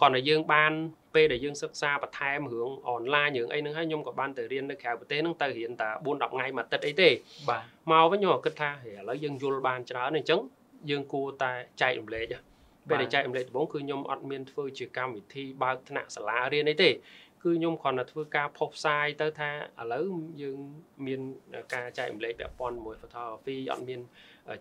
[0.00, 0.72] គាត់តែយើងបាន
[1.14, 7.10] ពេលដែលយើងសិក្សាបន្ថែមរឿងអនឡាញរឿងអីហ្នឹងហើយខ្ញុំក៏បានទៅរៀននៅក្រៅប្រទេសហ្នឹងទៅរៀនតែ4 10ថ្ងៃមួយអាទិត្យអីទេ
[7.48, 10.40] បាទមកវិញខ្ញុំក៏គិតថាឥឡូវយើងយល់បានច្រើនអញ្ចឹង
[10.90, 11.52] យើងគួរតែ
[11.82, 12.26] ចែករំលែក
[12.88, 16.90] ពេលដែលចែករំលែកដំបូងគឺខ្ញុំអត់មានធ្វើជាកម្មវិធីបើកថ្នាក់សាលារៀនអីទេ
[17.42, 20.08] គឺខ្ញុំគ្រាន់តែធ្វើការផុសផ្សាយទៅថាឥឡូវ
[20.42, 20.58] យើង
[21.06, 21.20] មាន
[21.74, 24.00] ការចែករំលែកពាក់ព័ន្ធមួយ photography អត់មាន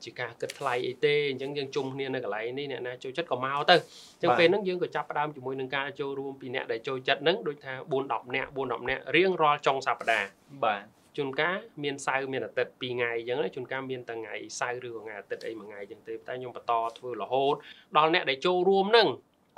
[0.04, 10.28] ជាការគិតថ្លៃអីទេអញ្ចឹងយើងជុំគ្នានៅកន្លែងនេះអ្នកណាចូលចិត្តក៏មកទៅអញ្ចឹងពេលហ្នឹងយើងក៏ចាប់ផ្ដើមជាមួយនឹងការចូលរួមពីអ្នកដែលចូលចិត្តហ្នឹងដូចថា4 10នាក់4 10នាក់រៀងរាល់ចុងសប្ដាហ៍
[10.66, 10.84] បាទ
[11.18, 17.56] ជួនកាលមានសៅរ៍មានអាទិត្យ2ថ្ងៃអញ្ចឹងជួនកាលមានតែថ្ងៃសៅរ៍ឬក៏ថ្ងៃអាទិត្យអីមួយថ្ងៃអញ្ចឹងទេតែខ្ញុំបន្តធ្វើរហូត
[17.98, 19.08] ដល់អ្នកដែលចូលរួមហ្នឹង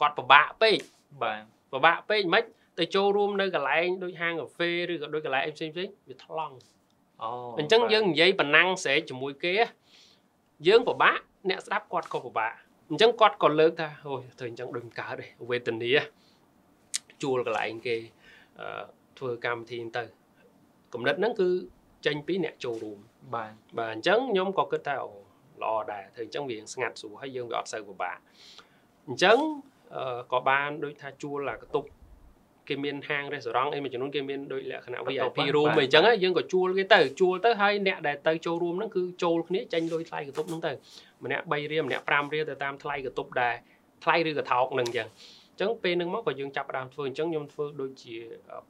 [0.02, 0.78] គាត់ពិបាកពេក
[1.24, 2.44] បាទពិបាកពេកមិន
[2.80, 6.56] ទៅចូលរួមនៅកន្លែងដូចហាងកាហ្វេឬក៏ដូចកន្លែងផ្សេងផ្សេងវាថ្លង់
[7.24, 9.54] អូអញ្ចឹងយើងនិយាយប៉ុណ្ណឹងស្រែកជាមួយគេ
[10.68, 12.54] យើងពិបាកអ្នកស្ដាប់គាត់ក៏ពិបាក
[12.90, 15.92] អញ្ចឹងគាត់ក៏លើកថាអូយធ្វើអញ្ចឹងដូចមិនកើតទេវេទនា
[17.24, 17.96] ជួលកន្លែងគេ
[19.18, 20.04] ធ្វើកម្មវិធីទៅ
[20.94, 21.50] គំនិតហ្នឹងគឺ
[22.06, 23.00] ចេញពីអ្នកចូលរួម
[23.36, 25.12] បាទបាទអញ្ចឹងខ្ញុំក៏គិតថាអូ
[25.64, 28.18] ល្អដែរធ្វើអញ្ចឹងវាស្ងាត់ស្រួលហើយយើងវាអត់សូវពិបាក
[29.08, 29.38] អញ្ចឹង
[30.34, 31.84] ក៏បានដូចថាជួលអាកតុប
[32.70, 40.72] គេមានហាងរេស្តូរ៉ង់អីមួយចំនួនគេមានដូចលក្ខណៈ VIP room អីចឹងយើងក៏ជួលគេទៅជួលទៅហើយអ្នកដែលទៅចូលរួមហ្នឹងគឺចូលគ្នាចេញលុយថ្លៃកតុបហ្នឹងទៅ
[41.24, 43.56] ម្នាក់3រៀលម្នាក់5រៀលទៅតាមថ្លៃកតុបដែរ
[44.04, 45.08] ថ្លៃឬក៏ថោកហ្នឹងចឹង
[45.60, 48.16] ចឹងពេលហ្នឹងមកក៏យើងចាប់ផ្ដើមធ្វើអញ្ចឹងខ្ញុំធ្វើដូចជា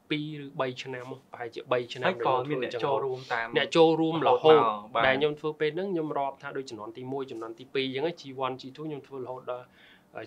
[0.10, 0.12] 2
[0.44, 4.62] ឬ3ឆ្នាំប្រហែលជា3ឆ្នាំហើយក៏មានអ្នកចូលរួមតាមអ្នកចូលរួមរហូត
[5.08, 9.66] ដែលខ្ញុំធ្វើពេលហ្នឹងខ្ញុំរាប់ថាដូចចំនួនទី1ចំនួនទី2អញ្ចឹង G1 G2 ខ្ញុំធ្វើរហូតដល់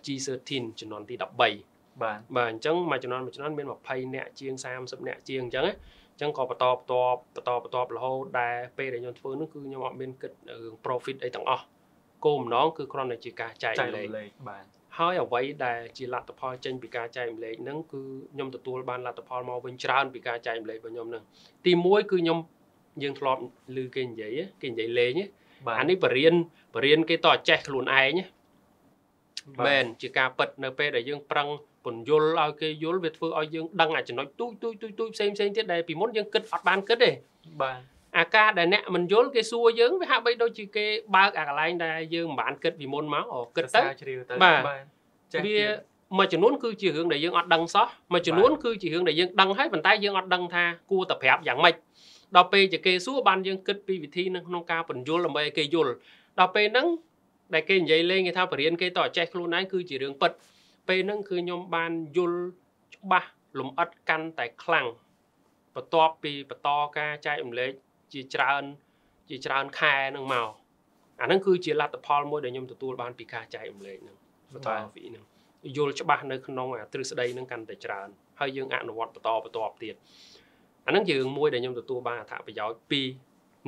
[0.06, 1.71] G13 ចំនួនទី13
[2.02, 5.70] បាទបាទអញ្ចឹងមួយចំនួនមួយចំនួនមាន20នាក់ជាង30នាក់ជាងអញ្ចឹងអ
[6.16, 6.94] ញ្ចឹងក៏បន្តបន្ត
[7.34, 11.64] បន្តបន្តរហូតដែលពេលដែលខ្ញុំធ្វើនោះគឺខ្ញុំអត់មានគិតរឿង profit អីទាំងអស់
[12.24, 14.06] គោលបំណងគឺគ្រាន់តែជាការចែករំលែក
[14.48, 14.64] បាទ
[14.98, 18.02] ហើយអ្វីដែលជាលទ្ធផលចេញពីការចែករំលែកហ្នឹងគឺ
[18.32, 21.24] ខ្ញុំទទួលបានលទ្ធផលមកវិញច្រើនពីការចែករំលែករបស់ខ្ញុំហ្នឹង
[21.64, 22.38] ទី1គឺខ្ញុំ
[23.02, 23.40] យើងធ្លាប់
[23.76, 25.12] ឮគេនិយាយគេនិយាយលេង
[25.78, 26.34] អានេះបរៀន
[26.74, 28.12] បរៀនគេតចេះខ្លួនឯង
[29.66, 31.48] មែនជាការពិតនៅពេលដែលយើងប្រឹង
[31.84, 37.10] ពន្យល់ឲ្យគេយល់វាធ្វើឲ្យយើងដឹងអាចំណុចទូចទូចទូចទូចផ្សេងផ្សេងទៀតដែលពីមុនយើងគិតអត់បានគិតទេ
[37.62, 37.78] បាទ
[38.18, 43.80] អាការដែលអ្នកមិនយល់គេសួរយើងវាហាក់បីដូចជាគេបើកអាកន្លែងដែលយើងមិនបានគិតពីមុនមកអូគិតទៅ
[44.42, 44.60] បាទ
[45.46, 45.56] វា
[46.18, 51.74] មួយចំនួនគឺជារឿងដែលយើងអត់ដឹងសោះមួយចំនួនគឺជារឿងដែលយើងដឹងហើយប៉ុន្តែយើងអត់ដឹងថាគួរតែប្រាប់យ៉ាងម៉េច
[52.36, 55.92] ដល់ពេលជាគេសួរបានយើងគិតពីវិធីនៅក្នុងការបញ្យល់ដើម្បីឲ្យគេយល់
[56.38, 56.86] ដល់ពេលហ្នឹង
[57.54, 60.32] ដែលគេនិយាយលេងគេថាបរៀនគេតចេះខ្លួនឯងគឺជារឿងពិត
[60.88, 62.40] ពេលហ្នឹងគឺខ្ញុំបានយល់
[62.96, 64.86] ច្បាស់លំអិតកាន់តែខ្លាំង
[65.74, 66.68] បន្ទាប់ពីបន្ត
[66.98, 67.72] ការចែករំលែក
[68.12, 68.62] ជាច្រើន
[69.28, 70.48] ជាច្រើនខែហ្នឹងមក
[71.20, 74.16] អាហ្នឹងគឺជាលទ្ធផលមួយដែលខ្ញុំទទួលបានពីការចែករំលែកហ្នឹង
[74.52, 75.24] photography ហ្នឹង
[75.76, 79.94] យល់ច្បាស់នៅក្នុងអាទ្រឹស្ដីហ្នឹងកាន់តែច្រើនហហើយយើងអនុវត្តបន្តបន្តទៀត
[80.86, 83.02] អាហ្នឹងជារឿងមួយដែលខ្ញុំទទួលបានអត្ថប្រយោជន៍ពី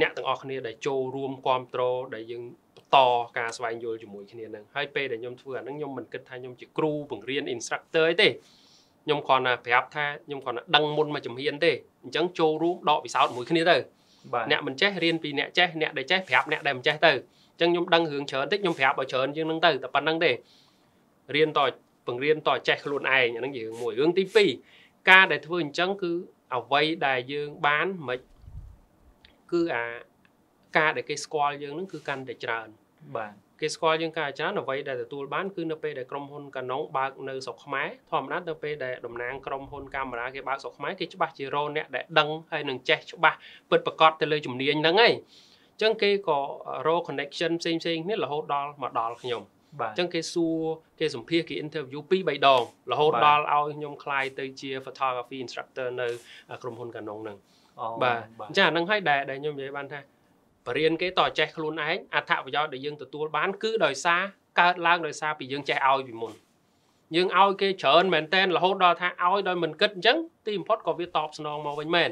[0.00, 2.42] អ្នកទាំងអស់គ្នាដែលចូលរួមគ្រប់គ្រងដែលយើង
[2.76, 2.96] បន្ត
[3.38, 8.28] ការស្វែងយល់ជាមួយគ្នានឹងហើយពេលដែលខ្ញុំធ្វើអាហ្នឹងខ្ញុំមិនគិតថាខ្ញុំជាគ្រូបង្រៀន instructor អីទេ
[9.04, 11.72] ខ្ញុំគ្រាន់តែប្រាប់ថាខ្ញុំគ្រាន់តែដឹងមុនមកជំហានទេ
[12.04, 13.76] អញ្ចឹងចូលរួមដកពិសោធន៍មួយគ្នាទៅ
[14.50, 20.30] អ្នកមិនចេះរៀនពីអ្នកចេះអ្នកដែលចេះប្រាប់អ្នកដែលមិនចេះទៅអញ្ចឹងខ្ញុំដឹងរឿងច្រើនតិចខ្ញុំប្រាប់ឲ្យច្រើនជាងនឹងទៅតែប៉ុណ្្នឹងទេ
[21.35, 21.61] រៀនត
[22.07, 24.24] បង្រៀនតចេះខ្លួនឯងអាហ្នឹងជារឿងមួយរឿងទី
[24.66, 26.12] 2ការដែលធ្វើអញ្ចឹងគឺ
[26.54, 28.18] អ្វីដែលយើងបានមិន
[29.52, 29.85] គឺអា
[30.76, 32.68] ការដែលគេស្គាល់យើងនឹងគឺកាន់តែច្រើន
[33.16, 43.38] បាទគេស្គាល់យើងកាន់តែច្រើនអ្វីដែលទទួលបានគឺនៅពេលដែលក្រុមហ៊ុនកាណុងបើកនៅស្រុកខ្មែរធម្មតានៅពេលដែលតំណាងក្រុមហ៊ុនកាមេរ៉ាគេបើកស្រុកខ្មែរគេច្បាស់ជារោអ្នកដែលដឹងហើយនឹងចេះច្បាស់
[43.70, 46.38] ពិតប្រកបទៅលើជំនាញហ្នឹងឯងអញ្ចឹងគេក៏
[46.87, 49.42] រក connection ផ្សេងផ្សេងគ្នារហូតដល់មកដល់ខ្ញុំ
[49.80, 50.59] អញ្ចឹងគេសួរ
[51.00, 56.09] គេសម្ភាសគេ interview 2 3ដងរហូតដល់ឲ្យខ្ញុំក្លាយទៅជា photography instructor នៅ
[56.62, 57.38] ក្រុមហ៊ុនកាណុងហ្នឹង
[58.02, 60.00] បាទអញ្ចឹងអាហ្នឹងហើយដែលដែលខ្ញុំនិយាយបានថា
[60.66, 64.20] បរៀនគេតចេះខ្លួនឯងអត្ថប្រយោជន៍ដែលយើងទទួលបានគឺដោយសារ
[64.60, 66.32] កើតឡើងដោយសារពីយើងចេះឲ្យពីមុន
[67.16, 72.10] យើងឲ្យគេច្រើនមែនតែនរហូតដល់ថាឲ្យដោយមិនគិតអញ្ចឹងទីបំផុតក៏វាតបស្នងមកវិញមែន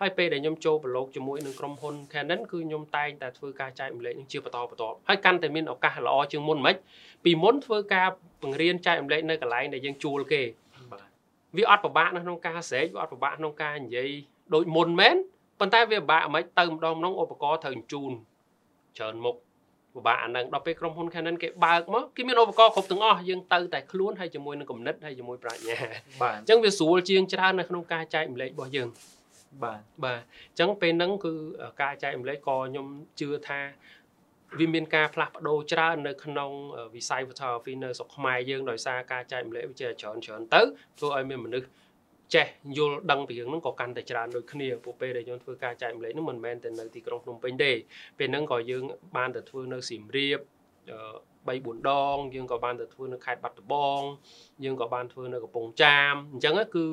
[0.00, 6.76] ហើយពេលដែលខ្ញុំចូលប្រឡូកជាមួយនឹងក្រុមហ៊ុន Canon គឺខ្ញុំតែងតែធ្វើការចែករំលែកនឹងជាបន្តបន្ទាប់ហើយកាន់តែមានឱកាសល្អជាងមុនមិន
[7.24, 8.08] ពីមុនធ្វើការ
[8.42, 10.42] បង្រៀនចែករំលែកនៅកន្លែងដែលយើងជួលគេ
[11.56, 14.10] វាអត់ពិបាកនៅក្នុងការស្រែកវាអត់ពិបាកក្នុងការនិយាយ
[14.54, 15.16] ដូចមុនមែន
[15.60, 18.12] ប៉ុន្តែវាពិបាកមិនទៅម្ដងម្ដងឧបករណ៍ត្រូវជូន
[18.98, 19.36] ច្រើនមុខ
[19.94, 25.76] ពិបាកអានឹងដល់ពេលក្រុមហ៊ុន Canon គេបើកមកគេមានឧបករណ៍គ្រប់ទាំងអស់យើងទៅតែខ្លួនហើយជាមួយនឹងគំនិតហើយជាមួយប្រាជ្ញា
[26.22, 28.88] បាទអញ្ចឹងវាស្រួលជាងច្រើននៅក្នុងការចែករំលែករបស់យើង
[29.62, 31.32] បាទបាទអញ្ចឹងពេលហ្នឹងគឺ
[31.82, 32.86] ការចែករំលែកក៏ខ្ញុំ
[33.20, 33.60] ជឿថា
[34.58, 36.50] វាមានការផ្លាស់ប្ដូរច្រើននៅក្នុង
[36.94, 40.62] វិស័យ photography នៅស្រុកខ្មែរយើងដោយសារការចែករំលែកវាជាច្រើនច្រើនទៅ
[40.98, 41.68] ធ្វើឲ្យមានមនុស្ស
[42.34, 42.46] ចេះ
[42.78, 47.72] យល់ដឹងពីរឿងហ្នឹងក៏កាន់តែច្រើនដូចគ្នាពួកពេលដែលយើងធ្វើការចែកម្លែកហ្នឹងមិនមែនតែនៅទីក្រុងភ្នំពេញទេ
[48.18, 48.84] ពេលហ្នឹងក៏យើង
[49.16, 54.02] បានទៅធ្វើនៅសៀមរាប3 4ដងយើងក៏បានទៅធ្វើនៅខេត្តបាត់ដំបង
[54.64, 56.86] យើងក៏បានធ្វើនៅកំពង់ចាមអញ្ចឹងគឺ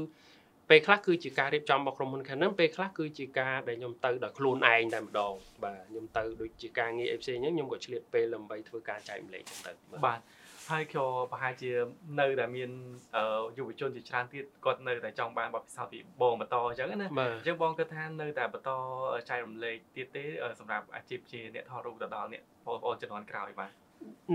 [0.69, 9.71] ពេលខ្លះគឺជាការរៀបចំរបស់ក្រុមហ៊ុន Canon ពេលខ្លះគឺជាការដែលខ្ញុំទៅដល់ខ្លួនឯងតែម្ដងបាទខ្ញុំទៅដូចជាការងារអីផ្សេងហ្នឹងខ្ញុំក៏ឆ្លៀតពេលដើម្បីធ្វើការចែកម្លែកហ្នឹងទៅ
[10.05, 10.19] បាទ
[10.69, 11.71] ហើយក៏ប្រហែលជា
[12.19, 12.69] នៅតែមាន
[13.57, 18.71] យុវជនជាច្រើនទៀតគាត់នៅតែចង់បានបទពិសោធន៍ពីបងបន្តអញ្ចឹងណាអញ្ចឹងបងគិតថានៅតែបន្ត
[19.29, 20.23] ចែករំលែកទៀតទេ
[20.59, 23.69] សម្រាប់អាជីពជាអ្នកថតរូបទៅដល់អ្នកបងប្អូនជំនាន់ក្រោយបាទ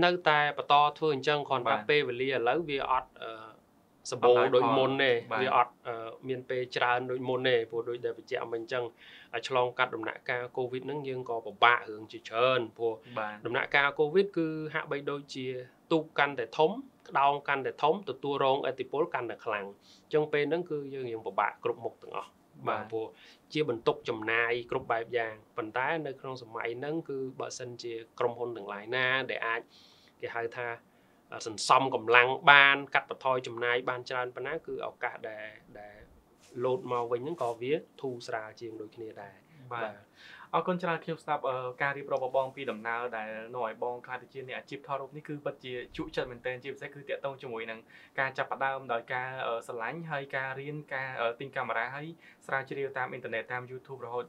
[0.03, 3.09] នៅតែបន្តធ្វើអញ្ចឹងគ្រាន់តែពេលវេលាឥឡូវវាអត់
[4.11, 5.73] សម្បូរដូចមុនទេវាអត់
[6.27, 8.83] មានពេលច្រើនដូចមុនទេព្រោះដូចដែលបញ្ជាក់មិញអញ្ចឹង
[9.47, 12.93] ឆ្លងកាត់ដំណាក់កាលកូវីដហ្នឹងយើងក៏ពិបាករឿងជាច្រើនព្រោះ
[13.45, 15.47] ដំណាក់កាលកូវីដគឺហាក់បីដូចជា
[15.91, 16.71] ទូកកាន់តែធំ
[17.09, 19.65] ក្តោងកាន់តែធំទទួលរងឥទ្ធិពលកាន់តែខ្លាំង
[20.03, 22.29] អញ្ចឹងពេលហ្នឹងគឺយើងរៀងពិបាកគ្រប់មុខទាំងអស់
[22.67, 23.05] បាទព្រោះ
[23.53, 29.61] ជាបន្ទុកចំណាយគ្រប់បែបយ៉ាងប៉ុន្តែនៅក្នុងសម័យហ្នឹងគឺបើសិនជាក្រុមហ៊ុនទាំងឡាយណា ដែលអាច
[30.21, 30.67] គេហៅថា
[31.47, 35.47] សន្សំកម្លាំងបាន កាត់បន្ថយចំណាយបានច្រើនប៉ុណ្ណាគឺឱកាសដែល
[35.79, 35.97] ដែល
[36.63, 39.35] លោតមកវិញហ្នឹងក៏វាធូរស្រាលជាងដូចគ្នាដែរ
[39.73, 39.91] បាទ
[40.55, 41.41] អរគុណច្រើនខ្ញុំស្ដាប់
[41.81, 47.79] ការរៀបរាប់របស់បងពីដំណើរដែលនាំឲ្យបងខ្លាចទៅជាអ្នកអាជីពថតរូបនេះគឺពិតជាជក់ចិត្តមែនទែនជាពិសេសគឺតាក់ទងជាមួយនឹង
[48.19, 49.27] ការចាប់ផ្ដើមដោយការ
[49.67, 52.07] ស្រឡាញ់ហើយការរៀនការទិញកាមេរ៉ាហើយ
[52.45, 54.25] ស្រាវជ្រាវតាមអ៊ីនធឺណិតតាម YouTube រហូត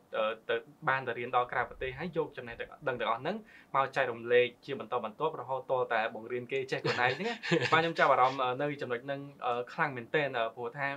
[0.51, 0.57] ទៅ
[0.89, 2.55] បានទៅរៀនដល់ក្រៅប្រទេសហើយយកចំណេះ
[2.89, 3.37] ដឹងទាំងអស់ហ្នឹង
[3.77, 7.35] មកចែករំលែកជាបន្តបន្ទាប់រហូតតតែបង្រៀនគេចេះខ្លួនឯងហ្នឹង
[7.73, 9.21] បាទខ្ញុំចាប់អារម្មណ៍នៅចំណុចហ្នឹង
[9.73, 10.89] ខ្លាំងមែនទែនព្រោះថា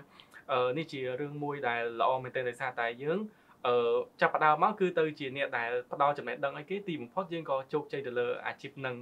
[0.77, 3.19] នេះជារឿងមួយដែលល្អមែនទែនដោយសារតែយើង
[3.67, 8.95] អឺចាប់ផ្ដើមមកគឺទៅជាអ្នកដែលផ្ដល់ចំណេះដឹងឲ្យគេទីបំផុតយើងក៏ជោគជ័យទៅលើអាជីពនឹង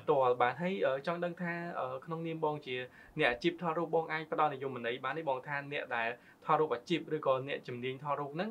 [0.00, 0.74] ផ្ទាល់បាទហើយ
[1.06, 1.54] ចង់ដឹងថា
[2.04, 2.76] ក្នុងនាមបងជា
[3.18, 6.08] អ្នកអាជីពថតរូបបងអាចផ្ដល់និយមន័យបាននេះបងថាអ្នកដែល
[6.44, 8.50] ថតរូបអាជីពឬក៏អ្នកជំនាញថតរូបហ្នឹង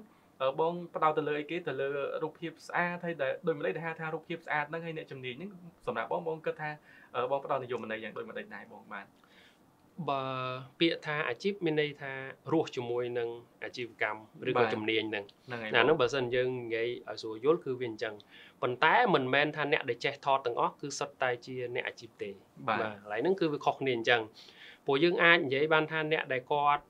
[0.59, 1.89] បងផ្ដោតទៅលើអីគេទៅលើ
[2.23, 5.49] រូបភាពស្អាតហើយដែលដូចម្លេចដែលហៅថារូបភាពស្អាតហ្នឹងហើយអ្នកជំនាញហ្នឹង
[5.87, 6.69] សម្រាប់បងបងគិតថា
[7.31, 9.05] បងផ្ដោតនិយមន័យយ៉ាងដូចម្ដេចដែរបងបាទ
[10.09, 10.23] បើ
[10.79, 12.11] ពាក្យថាអាជីពមានន័យថា
[12.53, 13.29] រស់ជាមួយនឹង
[13.63, 18.13] អាជីវកម្មឬក៏ជំនាញហ្នឹងណាហ្នឹងបើសិនយើងនិយាយឲ្យស្រួលយល់គឺវាអញ្ចឹង
[18.61, 22.29] ប៉ុន្តែមិនមែនថាអ្នកដែលចេះថតទាំងអស់គឺសុទ្ធតែជាអ្នកអាជីពទេ
[22.67, 24.21] បាទកន្លែងហ្នឹងគឺវាខុសគ្នាអញ្ចឹង
[24.85, 26.83] ព្រោះយើងអាចនិយាយបានថាអ្នកដែលគាត់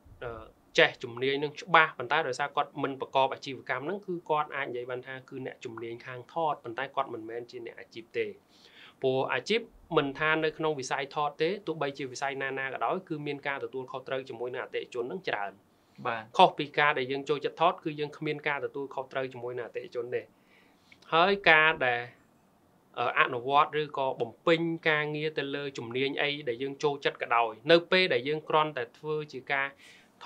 [0.79, 8.27] ចេះជំនាញនឹងច្បាស់ប៉ុន្តែដោយសារគាត់មិនប្រកបអាជីវកម្មហ្នឹងគឺគាត់អាចនិយាយបានថាគឺអ្នកជំនាញខាងថតប៉ុន្តែគាត់មិនមែនជាអ្នកអាជីពទេ
[9.01, 9.61] ព្រោះអាជីព
[9.97, 15.51] មិនថានៅក្នុងវិស័យថតទេទោះបីជាវិស័យណាណាក៏ដោយគឺមានការទទួលខុសត្រូវជាមួយនឹងអតិថិជននឹងច្រើន
[16.05, 20.21] បាទខុសពីការដែលយើងចូលចិត្តថតគឺយើងគ្មានការទទួលខុសត្រូវជាមួយនឹងអតិថិជនទេ
[21.13, 22.01] ហើយការដែល
[23.19, 29.67] អនុវត្តឬក៏បំពេញការងារទៅលើជំនាញអីដែលយើងចូលចិត្តក៏ដោយនៅពេលដែលយើងគ្រាន់តែធ្វើជាការ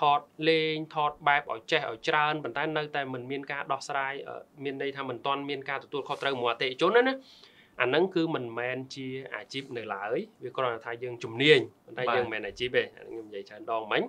[0.00, 4.12] ថតលេងថតបែបឲ្យចេះឲ្យច្រើនប៉ុន្តែនៅតែមិនមានការដោះស្រាយ
[4.64, 7.14] មានន័យថាមិនទាន់មានការទទួលខុសត្រូវមកអតិថិជនណាណា
[7.80, 14.02] អាហ្នឹងគឺមិនមែនជាអាជីពនៅឡើយវាគ្រាន់តែថាយើងជំនាញប៉ុន្តែយើងមិនមែនអាជីពទេខ្ញុំនិយាយច្រើនដងមិញ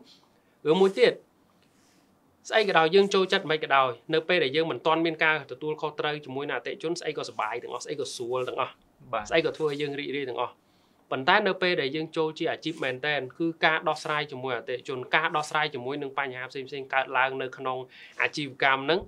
[0.65, 1.13] រឿងមួយទៀត
[2.49, 8.73] ស្អីក៏ដោយយើងចូលចិត្តមិនក៏ដោយនៅពេលដែលយើងមិនទាន់មានការទទួលខុសត្រូវជាមួយនឹងអតិថិជនស្អីក៏សុបាយទាំងអស់ស្អីក៏ស្រួលទាំងអស់
[9.29, 10.53] ស្អីក៏ធ្វើឲ្យយើងរីករាយទាំងអស់
[11.11, 17.77] ប៉ុន្តែនៅពេលដែលយើងចូលជាអាជីពមែនតែនគឺការដោះស្រាយជាមួយអតិថិជនការដោះស្រាយជាមួយនឹងបញ្ហាផ្សេងផ្សេងកើតឡើងនៅក្នុង
[18.21, 18.99] អាជីវកម្មហ្នឹង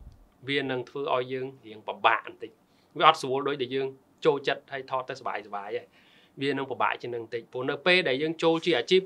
[0.49, 2.51] វានឹងធ្វើឲ្យយើងរៀងពិបាកបន្តិច
[2.97, 3.87] វាអត់ស្រួលដូចដែលយើង
[4.24, 5.86] ចូលចិត្តហើយថតទៅសុបាយសុបាយឯង
[6.42, 9.02] វានឹងពិបាកជាងនឹងបន្តិចព្រោះនៅពេលដែលយើងចូលជាអាជីព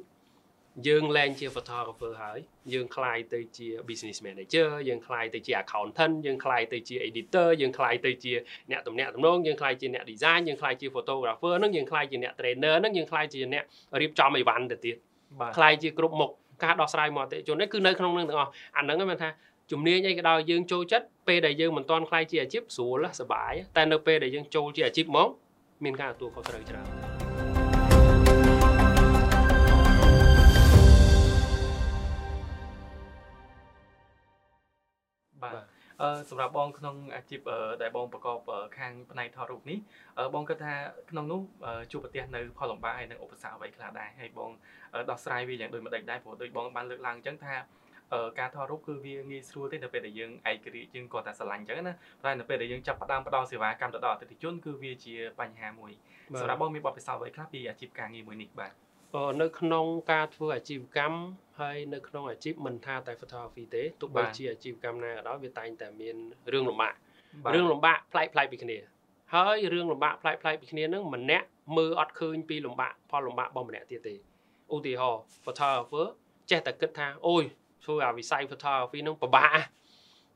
[0.89, 2.39] យើងលែងជា photographer ហើយ
[2.75, 8.33] យើងคลายទៅជា business manager យើងคลายទៅជា accountant យើងคลายទៅជា editor យើងคลายទៅជា
[8.71, 13.65] អ្នកតំណាក់តំណងយើងคลายជាអ្នក design យើងคลายជា photographer ហ្នឹងយើងคลายជាអ្នក trainer ហ្នឹងយើងคลายជាអ្នក
[14.01, 14.97] រៀបចំអីវ៉ាន់ទៅទៀត
[15.57, 16.31] คลายជាគ្រប់មុខ
[16.65, 19.31] ការដោះស្រាយមកអតិជននេះគឺនៅក្នុងនឹងទាំងអស់អាហ្នឹងហ្នឹងថា
[19.72, 25.30] ជំនាញអីក៏ដោយយើងចូលចិត្តពេលដែលយើងមិនទាន់ខ្លាយជាអាជីពស្រួលសប្បាយតែនៅពេលដែលយើងចូលជាអាជីពមក
[25.84, 26.88] មានការទទួលខុសត្រូវច្រើន
[35.44, 35.54] បាទ
[36.02, 37.40] អឺសម្រាប់បងក្នុងអាជីព
[37.82, 38.40] ដែលបងប្រកប
[38.78, 39.78] ខាងផ្នែកថតរូបនេះ
[40.34, 40.74] បងគិតថា
[41.10, 41.42] ក្នុងនោះ
[41.92, 44.52] ជួបប្រទះនៅផលលំបាកហើយនិងឧបសគ្គអ្វីខ្លះដែរហើយបង
[45.10, 47.56] ដោះស្រាយវាយ៉ាងដូចម្តេចដែរព្រោះដូចបងបានលើកឡើងអញ្ចឹងថា
[48.40, 51.94] ការថតរូបគឺវាងាយស្រួលទេនៅពេលដែលយើងឯករាជ្យយើងគាត់តែស្រឡាញ់អញ្ចឹងណា
[52.26, 55.92] តែនៅពេលដែលយើងចាប់ផ្ដើមផ្ដល់សេវាកម្មទៅដល់អតិថិជនគឺវាជាបញ្ហាមួយ
[56.40, 58.72] សម្រាប់បងមានបទពិសោធន៍អ្វីខ្លះពីអាជីពការងារមួយនេះបាទ
[59.42, 61.20] នៅក្នុងការធ្វើអាជីវកម្ម
[61.60, 66.16] ហើយនៅក្នុងអាជីពមិនថាតែ photography ទេទោះបីជាអាជីវកម្មណាក៏ដោយវាតែងតែមាន
[66.54, 66.94] រឿងលំបាក
[67.54, 68.78] រឿងលំបាកប្លែកប្លែកពីគ្នា
[69.34, 74.16] ហើយរឿងលំបាកប្លែកប្លែកពីគ្នានឹងម្នាក់មើលអត់ឃើញពីលំបាកផលលំបាករបស់ម្នាក់ទៀតទេ
[74.74, 76.06] ឧទាហរណ៍ photographer
[76.52, 77.44] ចេះតែគិតថាអូយ
[77.86, 79.60] ធ្វើអាវិស័យ photography នឹងពិបាក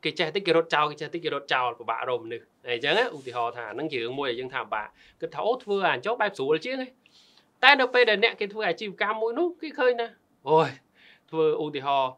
[0.04, 4.88] គេចេះតិចគេរត់ចោលគេចេះតិចគេរត់ចោលពិបាករកមនុស្សអញ្ចឹងឧទាហរណ៍ថាហ្នឹងជារឿងមួយដែលយើងថាពិបាក
[5.22, 6.76] គិតថាអូធ្វើអាអញ្ចឹងបែបស្រួលជាង
[7.64, 10.08] តែនៅពេលដែលអ្នកគេធ្វើអាជីវកម្មមួយនោះគេឃើញណា
[10.50, 10.70] អូយ
[11.32, 12.12] ធ្វើឧទាហរណ៍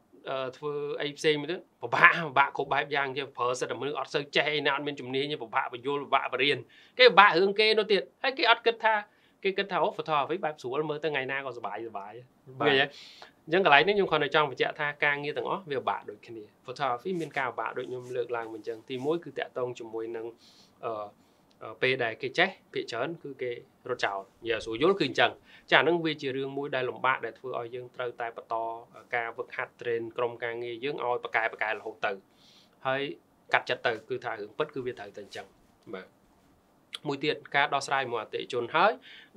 [0.57, 6.57] ធ្វើអីផ្សេងមួយទៀតពិបាកពិបាកគ្រប់បែបយ៉ាងជាប្រើសិតតែមនុស្សអត់សូវចេះអីណាអត់មានជំនាញពិបាកបញ្យល់ពិបាកបរៀន
[6.97, 8.95] គេពិបាករឿងគេនោះទៀតហើយគេអត់គិតថា
[9.43, 12.13] គេគិតថាអូ photography បែបស្រួលមើលទៅថ្ងៃណាក៏សុបាយសុបាយ
[12.59, 12.85] ឃើញទេ
[13.51, 20.25] អញ្ចឹងកន្លែងនេះខ្ញុំគ្រាន់តែចង់បញ្ជាក់ថាការងារទាំងអស់វាពិបាកដូចគ្នា photography មានការពិបាកដូចខ្ញុំលើកឡើងមកអញ្ចឹងទី1គឺតាក់ទងជាមួយនឹង
[20.85, 23.51] អឺពេលដែលគេចេះភាកច្រើនគឺគេ
[23.89, 25.31] រត់ចោលនិយាយស្រួលយល់គឺអញ្ចឹង
[25.71, 28.55] ចាហ្នឹងវាជារឿងមួយដែលលំបាកដែលធ្វើឲ្យយើងត្រូវតែបន្ត
[29.15, 32.11] ការវឹកហាត់ train ក្រុមការងារយើងឲ្យបកកែបកកែរហូតទៅ
[32.87, 33.01] ហើយ
[33.53, 35.47] កាត់ចិត្តទៅគឺថារឿងពិតគឺវាត្រូវតែអញ្ចឹង
[35.93, 36.20] បាទ
[37.07, 38.91] មួយទៀតការដោះស្រាយមួយអតិជនហើយ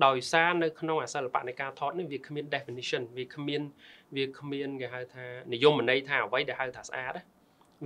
[0.07, 3.63] ដោយសារនៅក្នុងអសិលបៈនៃការថតនេះវាគ្មាន definition វាគ្មាន
[4.17, 7.13] វាគ្មានគេហៅថានិយមន័យថាអ្វីដែលហៅថាស្អាត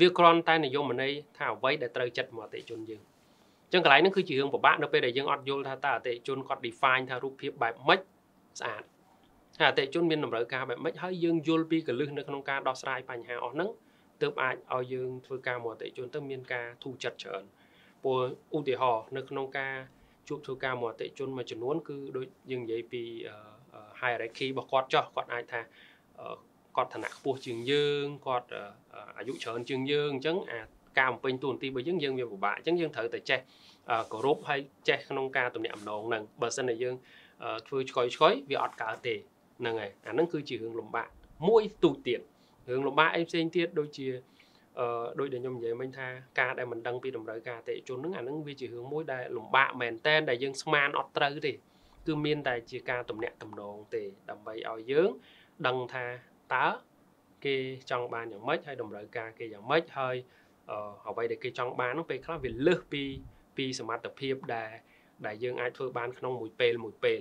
[0.01, 3.03] វាគ្រាន់តែនិយមន័យថាអ្វីដែលត្រូវចិត្តមកអតិជនយើង
[3.67, 8.01] អញ្ចឹងកន្លែងហ្នឹងគឺជារឿងពិបាកនៅពេលដែលយើងអត់យល់ថាតើអតិជនគាត់ define ថារូបភាពបែបម៉េច
[8.61, 8.83] ស្អាត
[9.59, 13.71] ថាអតិជនមានតម្រូវការបែបម៉េចហើយយើងយល់ពីកលឹះនៅក្នុងការដោះស្រាយបញ្ហាអស់ហ្នឹង
[14.23, 17.45] ទើបអាចឲ្យយើងធ្វើការមកអតិជនទៅមានការធូរចិត្តច្រើន
[18.03, 18.21] ព្រោះ
[18.57, 19.75] ឧទាហរណ៍នៅក្នុងការ
[20.29, 23.03] ជួបធ្វើការមកអតិជនមួយចំនួនគឺដូចយើងនិយាយពី
[24.01, 25.61] hierarchy របស់គាត់ចោះគាត់អាចថា
[26.77, 28.49] គាត់ឋានៈខ្ពស់ជាងយើងគាត់
[29.19, 30.61] អាយុច្រើនជាងយើងអញ្ចឹងអា
[30.99, 33.41] ការបំពេញតួនាទីរបស់យើងយើងវាពិបាកអញ្ចឹងយើងត្រូវតែចេះ
[34.13, 36.95] គោរពហើយចេះក្នុងការទំនាក់ទំនងហ្នឹងបើមិនតែយើង
[37.67, 39.15] ធ្វើឆ្កុយឆ្កុយវាអត់កើតទេ
[39.61, 41.09] ហ្នឹងហើយអាហ្នឹងគឺជារឿងលំបាក
[41.49, 42.21] មួយទូចទៀត
[42.71, 44.09] រឿងលំបាកអីផ្សេងទៀតដូចជា
[44.79, 46.09] អឺដូចដែលខ្ញុំនិយាយមិញថា
[46.41, 51.53] ការដែលមិនដឹងពីតម្រូវការអតិថិជនហ្នឹងអាហ្នឹងវាជារឿងមួយដែលលំបាកមែនតែនដែលយើងស្មានអត់ត្រូវទេ
[52.07, 55.11] គឺមានតែជាការទំនាក់ទំនងទេដើម្បីឲ្យយើង
[55.67, 56.07] ដឹងថា
[56.55, 56.67] តើ
[57.45, 57.57] គេ
[57.91, 60.17] ចង់បានយ៉ាងម៉េចហើយតម្រូវការគេយ៉ាងម៉េចហើយ
[61.09, 63.03] អ្វីដែលគេចង់បាននោះពេលខ្លះវាលើសពី
[63.57, 64.71] ពីសមត្ថភាពដែល
[65.27, 67.21] ដែលយើងអាចធ្វើបានក្នុងមួយពេលមួយពេល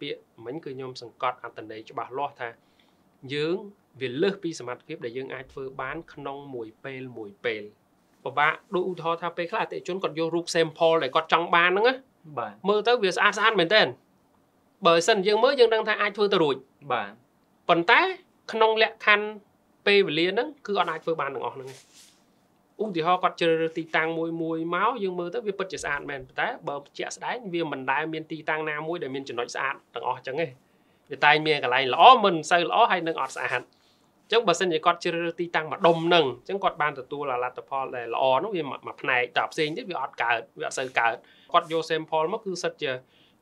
[0.00, 2.48] ពាក្យមិញគឺខ្ញុំសង្កត់អត្តន័យច្បាស់លាស់ថា
[3.34, 3.56] យើង
[4.00, 7.62] វាលើសពីសមត្ថភាពដែលយើងអាចធ្វើបានក្នុងមួយពេលមួយពេល
[8.24, 11.94] ពិបាកដូចឧទាហរណ៍ថាពេលខ្លះអតិជនគាត់យករូប sample ដែលគាត់ចង់បានហ្នឹងណា
[12.38, 13.82] បាទមើលទៅវាស្អាតស្អាតមែនតើ
[14.86, 16.56] បើសិនយើងមើលយើងដឹងថាអាចធ្វើទៅរួច
[16.92, 17.12] បាទ
[17.68, 18.00] ប៉ុន្តែ
[18.52, 19.26] ក្នុងលក្ខខណ្ឌ
[19.86, 21.68] ពេលវេលាហ្នឹងគឺអត់អាចធ្វើបានទាំងអស់ហ្នឹង
[22.82, 30.46] ឧទាហរណ៍គាត់ជ្រើសរើសទីតាំងមួយមួយមកយើងមើលទៅវាពិតជាស្អាតមែនតែបើជាក់ស្ដែងវាមិនដែលមានទីតាំងណាមួយដែលមានចំណុចស្អាតទាំងអស់ចឹងទេ
[31.10, 33.60] វាតែមានកន្លែងល្អមិនសូវល្អហើយនឹងអត់ស្អាត
[34.32, 41.14] ចឹងបើសិនជាគាត់ជ្រើសរើសទីតាំងម្ដុំហ្នឹងចឹងគាត់បានទទួលលទ្ធផលដែលល្អនោះវាមួយផ្នែកតែផ្សេងទៀតវាអត់កើតវាអត់សូវកើត
[41.52, 42.90] គាត់យក sample មកគឺសិតជា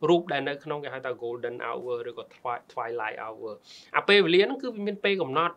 [0.09, 2.25] រូបដែលនៅក្នុងគេហៅថា golden hour ឬក៏
[2.73, 3.53] twilight hour
[3.97, 5.55] អាពេលវេលាហ្នឹងគឺវាមានពេលកំណត់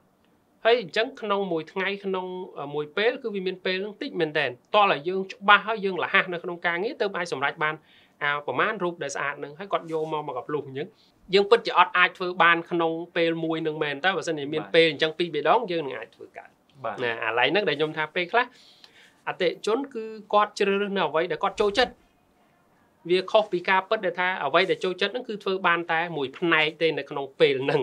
[0.65, 2.25] ហើយអញ្ចឹងក្នុងមួយថ្ងៃក្នុង
[2.75, 7.75] មួយពេលគឺវាមានពេលនឹងតិចមែនតើតោះឲ្យយើងច្បាស់ហើយយើងលះនៅក្នុងការងារទៅអាចសម្រេចបាន
[8.23, 10.87] អាប្រមាណរូបដែលស្អាតនឹងហើយគាត់យកមកមកកាភ្លុះអញ្ចឹង
[11.33, 16.49] យើងពិតជាអត់អាចធ្វើបានក្នុងពេលមួយនឹងមែនតើបើសិនជាមានពេលអញ្ចឹងពីរបីដងយើងនឹងអាចធ្វើកើត
[17.03, 18.45] ណាអាឡៃហ្នឹងដែលខ្ញុំថាពេលខ្លះ
[19.27, 21.93] អតិជនគឺគាត់ជ្រើសរើសនៅអ្វីដែលគាត់ចូលចិត្ត
[23.09, 27.81] វាខុសពីការពិតដែលថាអ្វីដែលចូលចិត្តហ្នឹងគឺធ្វើបានតែមួយផ្នែកទេនៅក្នុងពេលហ្នឹង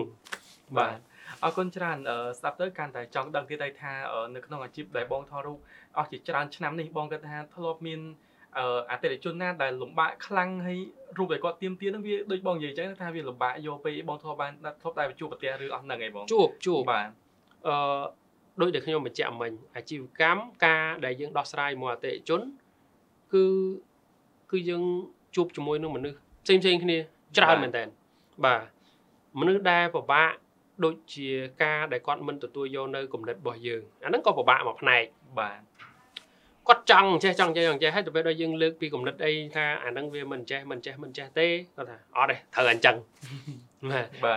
[0.77, 0.97] បាទ
[1.43, 1.97] អរគុណច្រើន
[2.39, 3.93] ស្ដាប់ទៅកាន់តែចង់ដឹងទៀតហើយថា
[4.35, 5.57] នៅក្នុងអាជីពដែលបងថតរូប
[5.97, 8.01] អស់ជាច្រើនឆ្នាំនេះបងគាត់ថាធ្លាប់មាន
[8.57, 10.79] អតិថិជនណាដែលលំបាកខ្លាំងហើយ
[11.17, 17.07] រូបដែលគាត់ទៀមទានឹងវាដូចបងនិយាយចឹងថាវាលំបាកយកពេលបងធ្លាប់បានធ្លាប់តែជួបប្រទះរឿងអស់ហ្នឹងឯងបងជួបជួបបាទ
[17.67, 17.75] អឺ
[18.61, 22.41] ដូចដែលខ្ញុំបញ្ជាក់មិញអាជីវកម្មការដែលយើងដោះស្រាយមកអតិថិជន
[23.33, 23.43] គឺ
[24.51, 24.83] គឺយើង
[25.35, 26.97] ជួបជាមួយនឹងមនុស្សផ្សេងផ្សេងគ្នា
[27.37, 27.83] ច្រើនមែនតើ
[28.45, 28.61] បាទ
[29.39, 30.31] មនុស្សដែលពិបាក
[30.85, 31.29] ដូចជា
[31.63, 35.03] ការដែលគាត់មិនទទួលយកនៅគំនិតរបស់យើងអាហ្នឹងក៏ពិបាកមួយផ្នែក
[35.39, 35.59] បាទ
[36.69, 42.95] គាត់ចង់ចេះចង់ចេះចង់ចេះហើយទៅពេលដល់យើងលើកពីគំនិតអីថាអាហ្នឹងវាមិនចេះមិនចេះមិនចេះទេគាត់ថាអត់ទេត្រូវអញ្ចឹង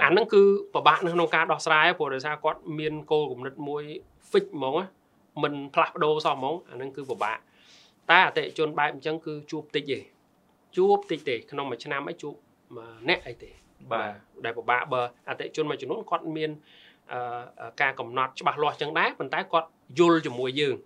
[0.05, 0.43] អាហ្នឹងគឺ
[0.75, 3.83] ពិបាកនៅក្នុងការដោះស្រាយព្រោះដោយសារគាត់មានគោលគំនិតមួយ
[4.31, 4.75] fix ហ្មង
[5.43, 7.39] មិនផ្លាស់ប្ដូរសោះហ្មងអាហ្នឹងគឺពិបាក
[8.11, 9.99] តែអតិជនបែបអញ្ចឹងគឺជួបតិចទេ
[10.77, 12.35] ជួបតិចទេក្នុងមួយឆ្នាំអីជួប
[13.09, 13.51] អ្នកអីទេ
[13.93, 14.11] បាទ
[14.45, 16.51] ដែលពិបាកបើអតិជនមួយចំនួនគាត់មាន
[17.83, 19.69] ការកំណត់ច្បាស់លាស់ចឹងដែរប៉ុន្តែគាត់
[19.99, 20.77] យល់ជាមួយយើង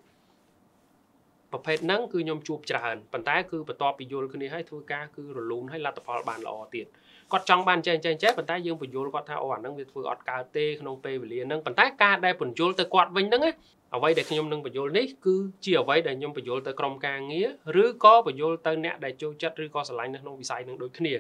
[1.53, 6.87] ប្រភេទហ្នឹងគឺខ្ញុំជួបច្រើនប៉ុន្តែគឺបន្ទាប់ពីយល់គ្នាហើយធ្វើការគឺរលូនហើយលទ្ធផលបានល្អទៀត
[7.33, 13.43] គាត់ចង់បានចេះចេះចេះប៉ុន្តែយើងបញ្យល់គាត់ថាអូអាហ្នឹងវាធ្វើអត់កើតទេក្នុងពេលវេលាហ្នឹងប៉ុន្តែការដែលបញ្យល់ទៅគាត់វិញហ្នឹង
[13.95, 17.43] អ្វីដែលខ្ញុំនឹងបញ្យល់នេះគឺជាអ្វីដែលខ្ញុំបញ្យល់ទៅក្រុមការងា
[17.77, 21.15] រឬក៏បញ្យល់ទៅអ្នកដែលចូលចិត្តឬក៏ឆ្លាញ់នៅក្នុងវិស័យនឹងដូចគ្នា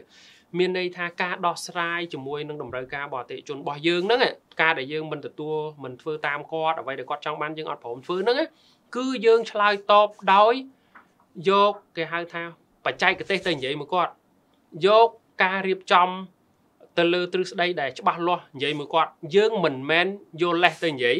[0.59, 4.21] មានន័យថាការដោះស្រាយជាមួយនឹងតម្រូវការបរទេសជនរបស់យើងហ្នឹង
[4.63, 8.37] ការដែលយើងមិនទទួលមិនធ្វើតាមគាត់អ្វីដែលគាត់ចង់បានយើងអត់ព្រមធ្វើហ្នឹង
[8.95, 10.55] គឺយើងឆ្លើយតបដោយ
[11.49, 12.43] យកគេហៅថា
[12.85, 14.13] បច្ចេកទេសទៅនិយាយមកគាត់
[14.87, 15.09] យក
[15.43, 16.09] ការរៀបចំ
[16.99, 20.07] ទៅលើទ្រឹស្ដីដែលច្បាស់លាស់និយាយមកគាត់យើងមិនមែន
[20.43, 21.17] យកលេសទៅនិយាយ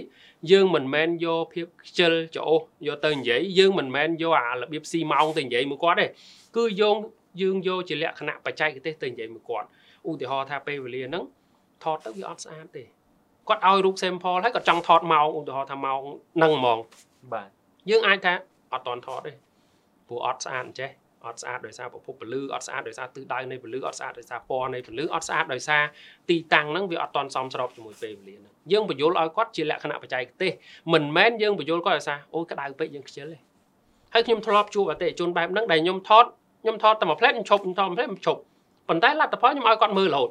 [0.51, 6.07] យើងមិនមែនយកភាពខ្ជិលច្អូសយកទៅនិយាយយើងមិនមែនយកអារបៀបស៊ីម៉ោងទៅនិយាយមកគាត់ទេ
[6.57, 6.97] គឺយើង
[7.41, 9.67] យើងយកជាលក្ខណៈបច្ចេកទេសទៅនិយាយមកគាត់
[10.09, 11.25] ឧទាហរណ៍ថាពេលវេលាហ្នឹង
[11.83, 12.85] ថតទៅវាអត់ស្អាតទេ
[13.49, 16.01] គាត់ឲ្យរូប sample ហើយគាត់ចង់ថតម៉ោងឧទាហរណ៍ថាម៉ោង
[16.37, 16.79] ហ្នឹងហ្មង
[17.33, 17.56] បាទ
[17.91, 18.33] យើងអាចថា
[18.73, 19.33] អត់តន់ថតទេ
[20.09, 20.91] ព្រោះអត់ស្អាតអញ្ចេះ
[21.27, 25.83] អត់ស្អាតដោយសារប្រភពពលឺអត់ស្អាតដោយសារទិសដៅនៃពលឺអត់ស្អាតដោយសារពណ៌នៃពលឺអត់ស្អាតដោយសារ
[26.31, 30.53] ទីតាំងហ្នឹងវាអត់តន់សមស្របជាមួយពេលវេលាហ្នឹងយើងបញ្យល់ឲ្យគាត់ជាលក្ខណៈបច្ចេកទេស
[30.93, 33.39] មិនមែនយើងបញ្យល់គាត់ដោយសារអូយក្តៅពេកយើងខ្ជិលទេ
[34.15, 36.25] ហើយខ្ញុំធ្លាប់ជួបអតិថិជនបែបហ្នឹងដែលខ្ញុំថត
[36.63, 38.41] ខ្ញុំថតតែមួយផ្លែតខ្ញុំឈប់ខ្ញុំថតមួយផ្លែតខ្ញុំឈប់
[38.89, 40.31] ប៉ុន្តែលទ្ធផលខ្ញុំឲ្យគាត់មើលរហូត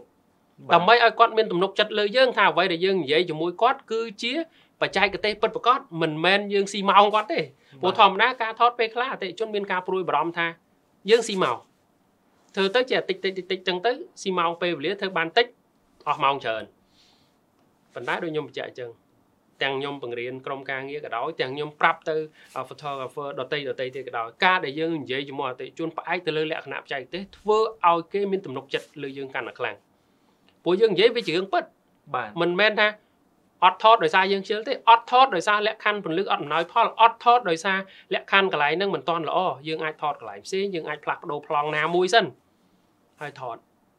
[0.73, 4.33] ដើម្បីឲ្យគាត់មានទំនុកចិត្តលើយើងថាអ្វីដែលយើងនិយាយជាមួយគាត់គឺជា
[4.81, 7.39] បច្ចេកទេសពិតប្រាកដមិនមែនយើងស៊ីម៉ោងគាត់ទេ
[7.81, 10.47] ព្រោះធម្មតាការថតពេលខ្លះអតិជនមានការព្រួយបារម្ភថា
[11.09, 11.57] យើងស៊ីម៉ោង
[12.55, 15.45] ធ្វើទៅជាតិចតិចតិចតិចចឹងទៅស៊ីម៉ោងពេលវេលាធ្វើបានតិច
[16.07, 16.63] អស់ម៉ោងច្រើន
[17.93, 18.91] ប៉ុន្តែដូចខ្ញុំបញ្ជាក់អញ្ចឹង
[19.63, 22.15] ទាំងខ្ញុំបង្រៀនក្រុមការងារក៏ដោយទាំងខ្ញុំប្រាប់ទៅ
[22.69, 27.57] photographer ដតីដតីទៀតក៏ដោយការដែលយើងនិយាយជាមួយអតិជនផ្អែកទៅលើលក្ខណៈបច្ចេកទេសធ្វើ
[27.87, 29.75] ឲ្យគេមានទំនុកចិត្តលើយើងកាន់តែខ្លាំង
[30.63, 31.63] ព្រោះយើងនិយាយវាជារឿងពិត
[32.15, 32.87] បាទមិនមែនថា
[33.63, 37.77] អត់ថតដោយសារយើងខ្ជិលទេអត់ថតដោយសារលក្ខខណ្ឌពន្លឺអត់អំណោយផលអត់ថតដោយសារ
[38.13, 39.37] លក្ខខណ្ឌកន្លែងហ្នឹងមិនទាន់ល្អ
[39.67, 42.25] យើងអាចថតកន្លែងផ្សេងយើងអាចផ្លាស់ប្ដូរប្លង់ណាមួយសិន
[43.21, 43.57] ហើយថត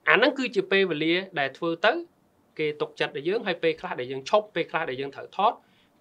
[0.09, 1.92] អាហ្នឹងគឺជាពេលវេលាដែលធ្វើទៅ
[2.59, 5.53] គេទុកចិត្តដល់យើងហើយពេលខ្លះដែលយើងឈប់ពេលខ្លះដែលយើងត្រូវថត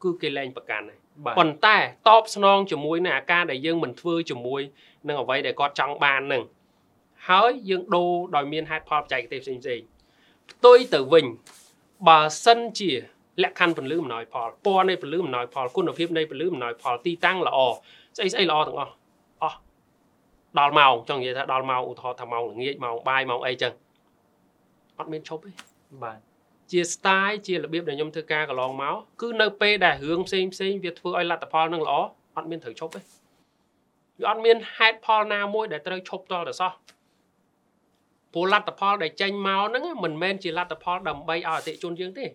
[0.04, 1.00] គឺគេលែងប្រកាន់ហើយ
[1.38, 1.78] ប៉ុន្តែ
[2.10, 4.62] តបស្នងជាមួយនឹងអាការដែលយើងមិនធ្វើជាមួយ
[5.08, 6.44] នឹងអ្វីដែលគាត់ចង់បាននឹង
[7.30, 9.82] ហើយយើងដូរដោយមានហេតុផលបច្ចេកទេសផ្សេងផ្សេង
[10.52, 11.26] ផ្ទុយទៅវិញ
[12.08, 12.92] បើសិនជា
[13.44, 17.60] លក្ខខណ្ឌពន្លឺអំណោយផលពណ៌នៃពន្លឺអំណោយផលគុណភាពនៃពន្លឺអំណោយផលទីតាំងល្អ
[18.18, 18.94] ស្អីស្អីល្អទាំងអស់
[19.42, 19.58] អស់
[20.60, 23.74] ដល់ម៉ោងចង់និយាយថាដល់ម៉ោងឧទាហរណ៍ថាម៉ោងល្ងាចម៉ោងបាយម៉ោងអីចឹង
[24.98, 25.52] អត់មានឈប់ទេ
[26.04, 26.20] បាទ
[26.72, 31.96] ជា style ជារបៀបដែលខ្ញុំធ្វើការកន្លងមកគឺនៅពេលដែលរឿងផ្សេងផ្សេងវាធ្វើឲ្យលទ្ធផលនឹងល្អ
[32.36, 33.02] អត់មានត្រូវឈប់ទេ
[34.20, 36.72] វាអត់មានហេតុផលណាមួយដែលត្រូវឈប់តលទៅសោះ
[38.34, 42.26] ព្រោះលទ្ធផលដែលចេញមកហ្នឹងមិនមែនជាលទ្ធផលដើម្បីឲ្យអតិជនយើងទេ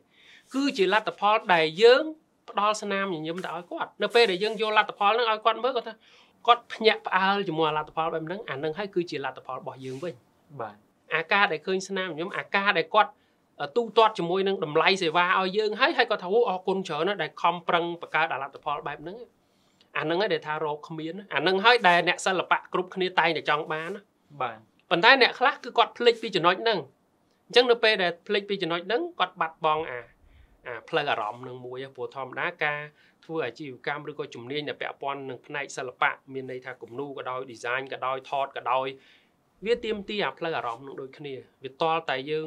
[0.55, 2.05] គឺជាលទ្ធផលដែលយើង
[2.51, 5.95] ផ្ដល់ស្នាមញញឹមទៅឲ្យគាត់នៅពេលដែលយើងយកលទ្ធផលហ្នឹងឲ្យគាត់មើលគាត់ថា
[6.47, 10.15] គាត់ភ្ញាក់ផ្អើលជាមួយលទ្ធផលបែបហ្នឹងអានឹងហើយគឺជាលទ្ធផលរបស់យើងវិញ
[10.61, 10.77] បាទ
[11.15, 13.11] អាការដែលឃើញស្នាមញញឹមអាការដែលគាត់
[13.77, 19.17] ទូទាត់ជាមួយនឹងតម្លៃសេវាឲ្យយើងហើយហើយគាត់ថាអូអរគុណច្រើនណាស់ដែលខំប្រឹងបង្កើតលទ្ធផលបែបហ្នឹង
[19.97, 23.91] អាហ្នឹងហើយដែលថារកគ្មានអាហ្នឹងហើយដែលអ្នកសិល្បៈគ្រប់គ្នាតែងតែចង់បាន
[24.41, 24.59] បាទ
[24.91, 26.79] ប៉ុន្តែអ្នកខ្លះគឺគាត់ភ្លេចពីចំណុចហ្នឹង
[27.47, 30.10] អញ្ចឹងនៅពេលដែលភ្លេចពីចំណុចហ្នឹងគាត់បាត់បង់អាអា
[30.89, 32.81] ផ្លូវអារម្មណ៍នឹងមួយព្រោះធម្មតាការ
[33.25, 38.87] ធ្វើអាជីវកម្មឬក៏ជំនាញដែលពាក់ព័ន្ធនឹងផ្នែកសិល្បៈមានន័យថាគំនូរក៏ដោយ design ក៏ដោយថតក៏ដោយ
[39.65, 42.47] វាទៀមទីអាផ្លូវអារម្មណ៍នឹងដូចគ្នាវាតល់តែយើង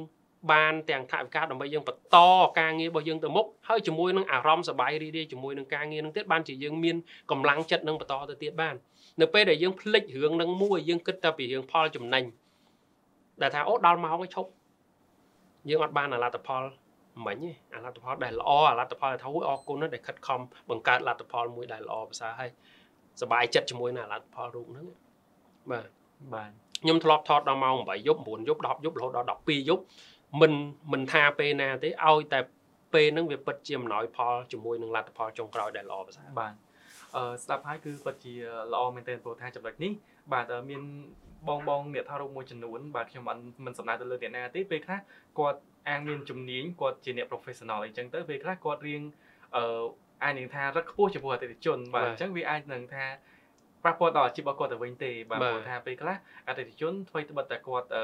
[0.52, 2.18] បានទាំងថវិកាដើម្បីយើងបន្ត
[2.60, 6.96] ការងាររបស់យើងទៅមុខហើយជាមួយនឹងអារម្មណ៍សប្បាយរីករាយជាមួយនឹងការងារនឹងទៀតបានជាយើងមាន
[7.32, 8.76] កម្លាំងចិត្តនឹងបន្តទៅទៀតបាន
[9.22, 12.24] នៅពេលដែលយើងភ្លេចរឿងនឹងមួយយើងគិតតែពីរឿងផលចំណេញ
[13.42, 14.50] ដែលថាអូដល់ម៉ោងឲ្យឈប់
[15.70, 16.64] យើងអត់បានលទ្ធផល
[17.27, 20.41] មិញទេអាលទ្ធផលដែលល្អអាលទ្ធផលដែលថាអរគុណដែលខិតខំ
[20.71, 22.51] បង្កើតលទ្ធផលមួយដែលល្អប្រសើរហើយ
[23.23, 24.87] សบายចិត្តជាមួយនឹងអាលទ្ធផលរូបហ្នឹង
[25.71, 25.89] បាទ
[26.35, 26.51] បាទ
[26.83, 29.83] ខ្ញុំធ្លាប់ថតដល់ម៉ោង8យប់9យប់10យប់រហូតដល់12យប់
[30.41, 30.53] មិន
[30.93, 32.41] មិនថាពេលណាទេឲ្យតែ
[32.95, 36.53] ពេលហ្នឹងវាពិតជាអំណោយផលជាមួយនឹងលទ្ធផលចុងក្រោយដែលល្អប្រសើរបាទ
[37.17, 38.35] អឺស្ដាប់ហើយគឺពិតជា
[38.73, 39.93] ល្អមែនទែនព្រោះថាចំណុចនេះ
[40.33, 40.83] បាទមាន
[41.48, 45.00] បងបងអ្នកថតរូបមួយចំនួនបាទខ្ញុំមិនមិនសំដៅទៅលើអ្នកណាទេពេលខ្លះ
[45.40, 49.02] គាត់អាងមានជំនាញគាត់ជាអ្នក professional អីចឹងទៅពេលខ្លះគាត់រៀង
[49.56, 49.84] អឺ
[50.24, 53.06] អាចនឹងថារឹកខ្ពស់ចំពោះអតិថិជនបាទអញ្ចឹងវាអាចនឹងថា
[53.84, 56.16] ប៉ះពាល់ដល់អាជីពរបស់គាត់ទៅវិញទេបាទព្រោះថាពេលខ្លះ
[56.48, 58.04] អតិថិជនធ្វើត្បិតតែគាត់អឺ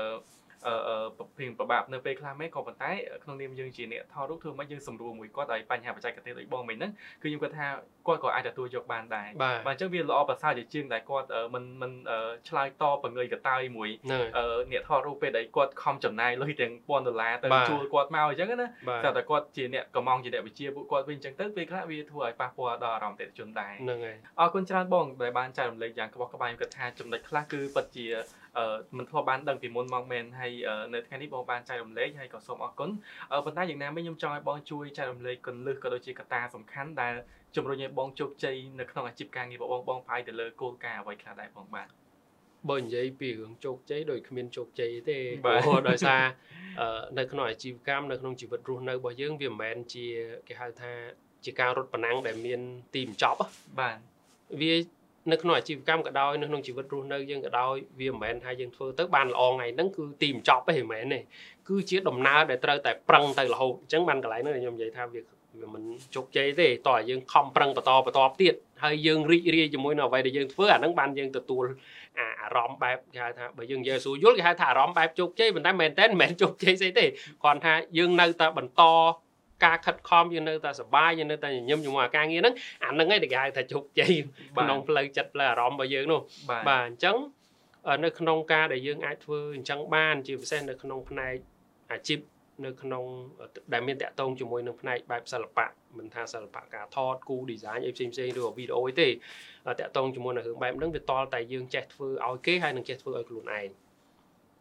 [0.67, 2.91] អឺព្រៀងប្របាប់នៅពេលខ្លះមែនក៏ប៉ុន្តែ
[3.23, 6.91] ក្នុងនាមយើងជាអ្នកថតរូបធ្វើមិនយើងសម្រួលមួយគាត់ឲ្យបញ្ហាបច្ចេកទេសដូចបងមិញហ្នឹង
[7.21, 7.67] គឺខ្ញុំគាត់ថា
[8.07, 11.91] គាត់ក៏អាចទទួលយកបានដែរបាទអញ្ចឹងវាល្អប្រសើរជាជាងដែលគាត់មិនមិន
[12.49, 13.89] ឆ្លើយតបបង្ងើយកតើយមួយ
[14.71, 18.67] អ្នកថតរូបពេលដែលគាត់ខំចំណាយលុយទាំង1000ដុល្លារទៅជួលគាត់មកអញ្ចឹងណា
[19.05, 28.05] តែតែគាត់ជាអ្នកកំងជាអ្នកវិជាពួកគាត់វិញអញ្ចឹងទៅពេលខ្លះវាធ្វើឲ្យប៉ះពាល់ដល់អារម្មណ៍ទេជនដែរហ្នឹងហើយអរគុណច្រើនបងដែលបានចែករំលែកយ៉ាងក្បោះក្បាយខ្ញុំគិតថាចំណុចខ្លះគឺពិតជា
[28.97, 30.51] មិនធ្លាប់បានដឹងពីមុនមកមែនហើយ
[30.93, 32.89] នៅថ្ងៃនេះបងបានចែករំលែកហើយក៏សូមអរគុណ
[33.45, 37.13] ប៉ុន្តែយ៉ាងណាមិញខ្ញុំចង់ឲ្យបងជួយចែករំលែកគន្លឹះក៏ដូចជាកត្តាសំខាន់ដែល
[37.55, 41.87] ជំរុញឲ្យបងជោគជ័យនៅក្នុងអាជីពការងាររបស់បងបងផ្អែកទៅលើគោលការណ៍អ្វីខ្លះដែរបងបាទ
[42.69, 46.23] បើនិយាយពីរឿងជោគជ័យដូចគ្មានជោគជ័យទេព្រោះដោយសារ
[47.19, 50.05] នៅក្នុងអាជីវកម្មនៅក្នុងជីវិតរស់នៅរបស់យើងវាមិនមែនជា
[50.47, 50.91] គេហៅថា
[51.45, 52.61] ជាការរត់ប្រណាំងដែលមាន
[52.93, 53.39] ទីបញ្ចប់
[53.79, 53.97] បាទ
[54.61, 54.73] វា
[55.31, 61.19] នៅក្នុងអាជីវកម្មក៏ដោយនៅក្នុងជីវិតរស់នៅយើងក៏ដោយវាមិនមែនថាយើងធ្វើទៅបានល្អថ្ងៃហ្នឹងគឺទីបញ្ចប់ទេមិនមែនទេ
[61.69, 65.21] គឺជាដំណើរដែលត្រូវតែប្រឹងទៅរហូតអញ្ចឹងបានកន្លែងហ្នឹងខ្ញុំនិយាយថាវា
[65.61, 65.83] វាមិន
[66.15, 68.53] ជោគជ័យទេតោះឲ្យយើងខំប្រឹងបន្តបន្តទៀត
[68.83, 71.65] ហើយយើងរីករាយជាមួយនឹងអ្វីដែលយើងធ្វើអាហ្នឹងបានយើងទទួល
[72.19, 77.05] អារម្មណ៍បែបគេហៅថាបើយើងនិយាយស្រួលយល់គេហៅថាអារម្មណ៍បែបជោគជ័យប៉ុន្តែមែនតើមិនមែនជោគជ័យស្អីទេ
[77.43, 78.83] គ្រាន់ថាយើងនៅតែបន្ត
[79.65, 84.13] ការខិតខំយើងនៅតែសប្បាយយើងនៅតែញញឹមជាមួយការងារហ្នឹងអាហ្នឹងឯងដែលគេហៅថាជោគជ័យ
[84.57, 86.19] ក្នុងផ្លូវចិត្តផ្លូវអារម្មណ៍របស់យើងនោះ
[86.67, 87.17] បាទអញ្ចឹង
[88.03, 91.35] នៅក្នុងការដែលយើងអាចធ្វើអញ្ចឹងបានជាពិសេសនៅក្នុងផ្នែក
[91.93, 92.19] អាជីព
[92.65, 93.03] នៅក្នុង
[93.73, 103.67] ដែលមានតាក់ទងជាមួយនឹងផ្នែកបែបសិល្បៈមិនថាសិល្បៈការថតគូ design អីផ្សេងផ្សេងឬវីដេអូអីទេតាក់ទងជាមួយនឹងរឿងបែបហ្នឹងវាតល់តែយើងចេះធ្វើឲ្យគេហើយនឹងចេះធ្វើឲ្យខ្លួនឯង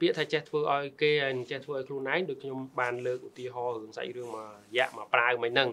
[0.01, 5.68] ពាក្យថាចេះធ្វើឲ្យគេហើយចេះធ្វើឲ្យខ្លួនឯងដូចខ្ញុំបានលើកឧទាហរណ៍រឿងសាច់រឿងមួយរយៈមួយប្រាវមិនហ្នឹង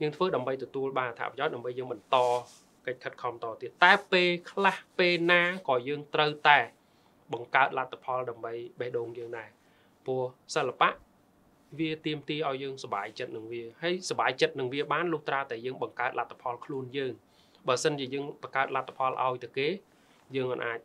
[0.00, 2.16] យើងធ្វើដើម្បីទទួលបានអត្ថប្រយោជន៍ដើម្បីយើងបន្ត
[2.86, 6.58] កិច្ចខិតខំតទៀតតែពេលខ្លះពេលណាក៏យើងត្រូវតែ
[7.32, 9.48] បង្កើតលទ្ធផលដើម្បីបេះដូងយើងដែរ
[10.06, 10.22] ព្រោះ
[10.54, 10.90] សិល្បៈ
[11.78, 17.12] វាទៀមទីឲ្យយើងសុបាយចិត្តនឹងវាហើយសុបាយចិត្តនឹងវាបានលុះត្រាតែយើងបង្កើតលទ្ធផលខ្លួនយើង
[17.68, 19.68] បើមិនជាយើងបង្កើតលទ្ធផលឲ្យទៅគេ
[20.36, 20.78] យើងមិនអាច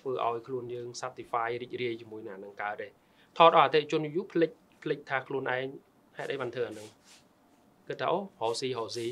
[0.00, 2.88] ធ្វើឲ្យខ្លួនយើង satisfy រីករាយជាមួយនឹងនឹងកើតទេ
[3.38, 4.50] ថតអត់អតិជនយូរភ្លេច
[4.82, 5.66] ភ្លេចថាខ្លួនឯង
[6.16, 6.88] ហេតុអីបានធ្វើអានឹង
[7.88, 9.06] គិតថាអូរកស៊ីរកស៊ី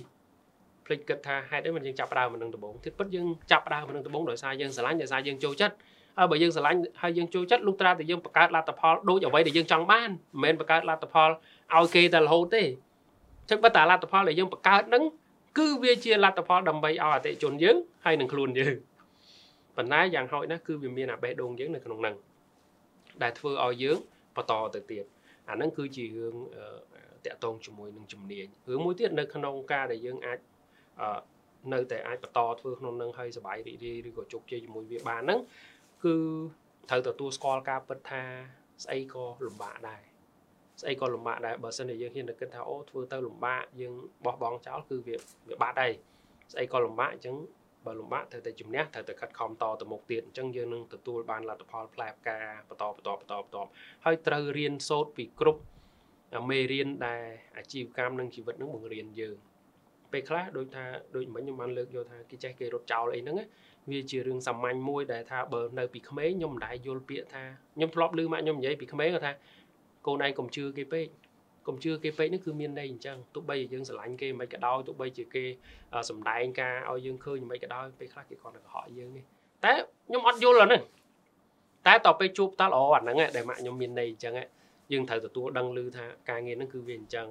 [0.86, 5.74] ភ្លេចគិតថាហេតុអីមិនយើងចាប់ដើមមិននឹងដំបងទៀតពិតយើងចាប់ដើមមិននឹងដំបងដោយសារយើងស្រឡាញ់ដោយសារយើងចូលចិត្ត
[6.18, 11.30] ហើយបើយើងស្រឡាញ់ហើយយើងចូលចិត្តលុះត្រាតែយើងបង្កើតលទ្ធផលដូចអ្វីដែលយើងចង់បានមិនមែនបង្កើតលទ្ធផល
[11.74, 12.62] ឲ្យគេតែរហូតទេ
[13.50, 15.02] ចឹងបើតាលទ្ធផលដែលយើងបង្កើតហ្នឹង
[15.58, 18.74] គឺវាជាលទ្ធផលដើម្បីឲ្យអតិជនយើងហើយនឹងខ្លួនយើង
[19.76, 22.16] ប៉ុន្តែយ៉ាងហោចណាស់គឺវាមានអាបេះដូងយើងនៅក្នុងហ្នឹង
[23.22, 23.98] ដែលធ្វើឲ្យយើង
[24.36, 25.04] បន្តទៅទៀត
[25.48, 26.36] អាហ្នឹងគឺជារឿង
[27.24, 30.38] តាក់ទងជាមួយនឹងជំនាញរឿងមួយទៀតនៅក្នុងការដែលយើងអាច
[31.72, 35.40] នៅតែអាចបន្តធ្វើក្នុងនឹងឲ្យសុបាយរីករាយឬក៏ជោគជ័យជាមួយវាបានហ្នឹង
[36.04, 36.14] គឺ
[36.90, 38.22] ត្រូវទទួលស្គាល់ការពិតថា
[38.84, 40.02] ស្អីក៏លំបាកដែរ
[40.80, 45.16] ស្អីក៏លំបាកដែរបើសិនជាយើងហ៊ានតែគិតថាអូធ្វើទៅលំបាកយើងបោះបង់ចោលគឺវា
[45.48, 45.92] វាបាត់ហើយ
[46.52, 47.36] ស្អីក៏លំបាកអញ្ចឹង
[47.86, 53.58] បើលំបាកត្រូវតែជំនះត្រូវតែខិតខំតទៅមុខទៀតអញ្ចឹងយើងនឹងទទួលបានលទ្ធផលផ្លែផ្កាបន្តបន្តបន្តបន្ត
[54.04, 55.62] ហើយត្រូវរៀនសូត្រពីគ្រប់
[56.50, 57.22] មេរៀនដែល
[57.56, 59.36] អាជីវកម្មនិងជីវិតនឹងបង្រៀនយើង
[60.12, 60.84] ពេលខ្លះដូចថា
[61.16, 63.36] ដូចមិញខ្ញុំបានលើកយកថាគេចេះគេរត់ចោលអីហ្នឹង
[63.90, 69.32] វាជារឿងសាមញ្ញមួយដែលថាបើនៅពីក្មេងខ្ញុំមិនដែលយល់ពាក្យថាខ្ញុំធ្លាប់ឮម៉ាក់ខ្ញុំនិយាយពីក្មេងគាត់ថា
[70.06, 71.06] កូនឯងកុំជឿគេពេក
[71.66, 75.44] កុំជឿគេពេកនេះគឺមានន័យអញ្ចឹងទោះបីជាយើងស្រឡាញ់គេមិនក៏ដោយទោះបីជាគេ
[76.10, 79.22] សំដែងការឲ្យយើងឃើញមិនក៏ដោយពេលខ្លះគេគ្រាន់តែកុហកយើងទេ
[79.64, 79.72] តែ
[80.06, 80.82] ខ្ញុំអត់យល់អាហ្នឹង
[81.86, 84.34] តែតទៅពេលជួបតើល្អអាហ្នឹងដែលម៉ាក់ខ្ញុំមានន័យអញ្ចឹង
[84.92, 87.28] យើងត្រូវទទួលដឹងឮថាការងារហ្នឹងគឺវាអញ្ចឹង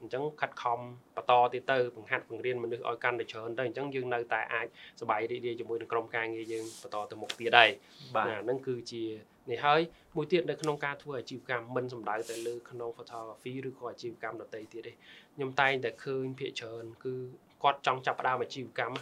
[0.00, 0.78] អញ្ចឹងខិតខំ
[1.16, 4.66] បន្តទៀតទៅបង្ហាត់បង្រៀនមនុស្សឲ្យកាន់តែច្រើនទៅអញ្ចឹងយើងនៅតែអាច
[5.00, 7.70] សบายរីករាយជាមួយនឹងក្រុមការងារយើងបន្តទៅមុខទៀតដែរ
[8.16, 9.02] បាទហ្នឹងគឺជា
[9.50, 9.80] នេះហើយ
[10.16, 14.92] មួយទៀតនៅក្នុងការធ្វើអាជីវកម្មមិនសំដៅតែលើក្នុង photography ឬក៏អាជីវកម្មដទៃទៀតទេ
[15.34, 17.14] ខ្ញុំតែងតែឃើញភាគច្រើន គឺ
[17.62, 18.96] គាត់ចង់ចាប់ផ្ដើមអាជីវកម្ម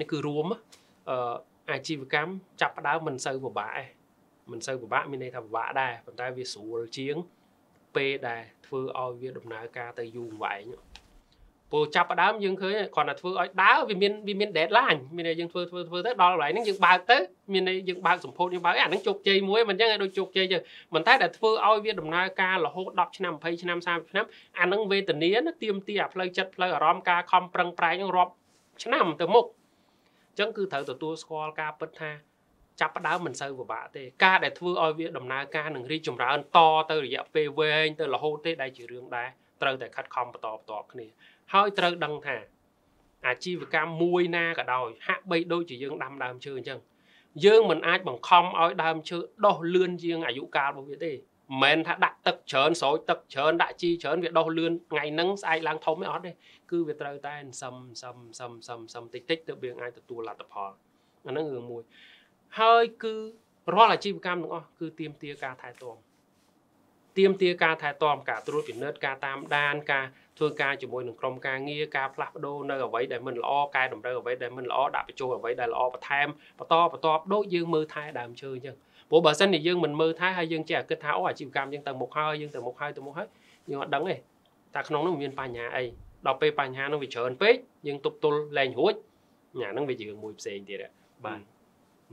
[0.00, 0.46] នេះគឺរួម
[1.10, 1.34] អឺ
[1.72, 2.30] អាជីវកម្ម
[2.60, 3.84] ចាប់ផ្ដើមមិនសូវពិបាកទេ
[4.52, 7.16] មិនសូវពិបាកមានន័យថាពិបាកដែរប៉ុន្តែវាស្រួលជាង
[7.95, 10.65] ពេលដែលធ្វើឲ្យវាដំណើរការទៅយូរអង្វែង
[11.71, 17.17] ព្រោះចាប់ផ្ដើមយើងឃើញគ្រាន់តែធ្វើឲ្យដើរវាមានវាមាន deadline មានន័យយើងធ្វើធ្វើធ្វើទៅដល់កន្លែងហ្នឹងយើងបើកទៅ
[17.53, 20.61] មានន័យយើងបើកសម្ពោធយើងបើកអាហ្នឹងជោគជ័យមួយមិនអញ្ចឹងឲ្យដូចជោគជ័យចឹង
[20.93, 24.25] មិនតែតែធ្វើឲ្យវាដំណើរការរហូត10ឆ្នាំ20ឆ្នាំ30ឆ្នាំ
[24.59, 28.33] អាហ្នឹងវេទនាណាទៀមទីអាផ្លូវចិត្តផ្លូវអារម្មណ៍ការខំប្រឹងប្រែងរាប់
[28.83, 29.45] ឆ្នាំទៅមុខ
[30.29, 32.11] អញ្ចឹងគឺត្រូវទទួលស្គាល់ការពិតថា
[32.81, 36.59] ចាប់ផ្ដើមមិនសូវពិបាកទេការដែលធ្វើឲ្យវាដំណើរការនឹងរីកចម្រើនត
[36.91, 39.29] ទៅរយៈពេលវែងទៅរហូតទេដែលជារឿងដែរ
[39.61, 41.07] ត្រូវតែខិតខំបន្តបន្តគ្នា
[41.53, 42.37] ហើយត្រូវដឹងថា
[43.27, 46.79] អាជីវកម្មមួយណាក៏ដោយហាក់បីដូចជាយើងដាំដើមឈើអញ្ចឹង
[47.45, 56.31] យើងមិនអាចបង្ខំឲ្យដើមឈើដុះលឿនជាងអាយុកាលរបស់វាទេមិនមែនថាដាក់ទឹកច្រើនស្រោចទឹកច្រើនដាក់ជីច្រើនវាដុះលឿនថ្ងៃហ្នឹងស្អែកឡើងធំទេអត់ទេ
[56.71, 60.71] គឺវាត្រូវតែសឹមសឹមសឹមសឹមសឹមតិចតិចទៅវាអាចទទួលលទ្ធផល
[61.25, 61.83] អាហ្នឹងរឿងមួយ
[62.59, 63.15] ហើយគឺ
[63.75, 65.95] រាល់អាជីវកម្មទាំងអស់គឺទៀមទាការថែទាំ
[67.17, 70.05] ទៀមទាការថែទាំការត្រួតពិនិត្យការតាមដានការ
[70.37, 76.27] ធ្វើការជាមួយនឹងក្រុមការងារការផ្លាស់ប្ដូរនៅអ្វីដែលមិនល្អកែតម្រូវអ្វីដែលមិនល្អដាក់បញ្ចូលអ្វីដែលល្អបន្ថែម
[76.59, 78.75] បន្តបន្តដូចយើងមើលថែដើមឈើអញ្ចឹង
[79.09, 83.27] ព្រោះបើសិនជាយើងមិនមើលថែហើយយើងចេះគិតថាអូអាជីវកម្មយើងទៅមុខហើយយើងទៅមុខហើយទៅមុខហើយ
[83.69, 84.15] យើងអត់ដឹងទេ
[84.75, 85.83] តែក្នុងនោះមានបញ្ហាអី
[86.25, 87.55] ដល់ពេលបញ្ហានោះវាច្រើនពេក
[87.87, 88.93] យើងទប់ទល់លែងរួច
[89.59, 90.79] ញ៉ាហ្នឹងវាជារឿងមួយផ្សេងទៀត
[91.25, 91.52] បាទ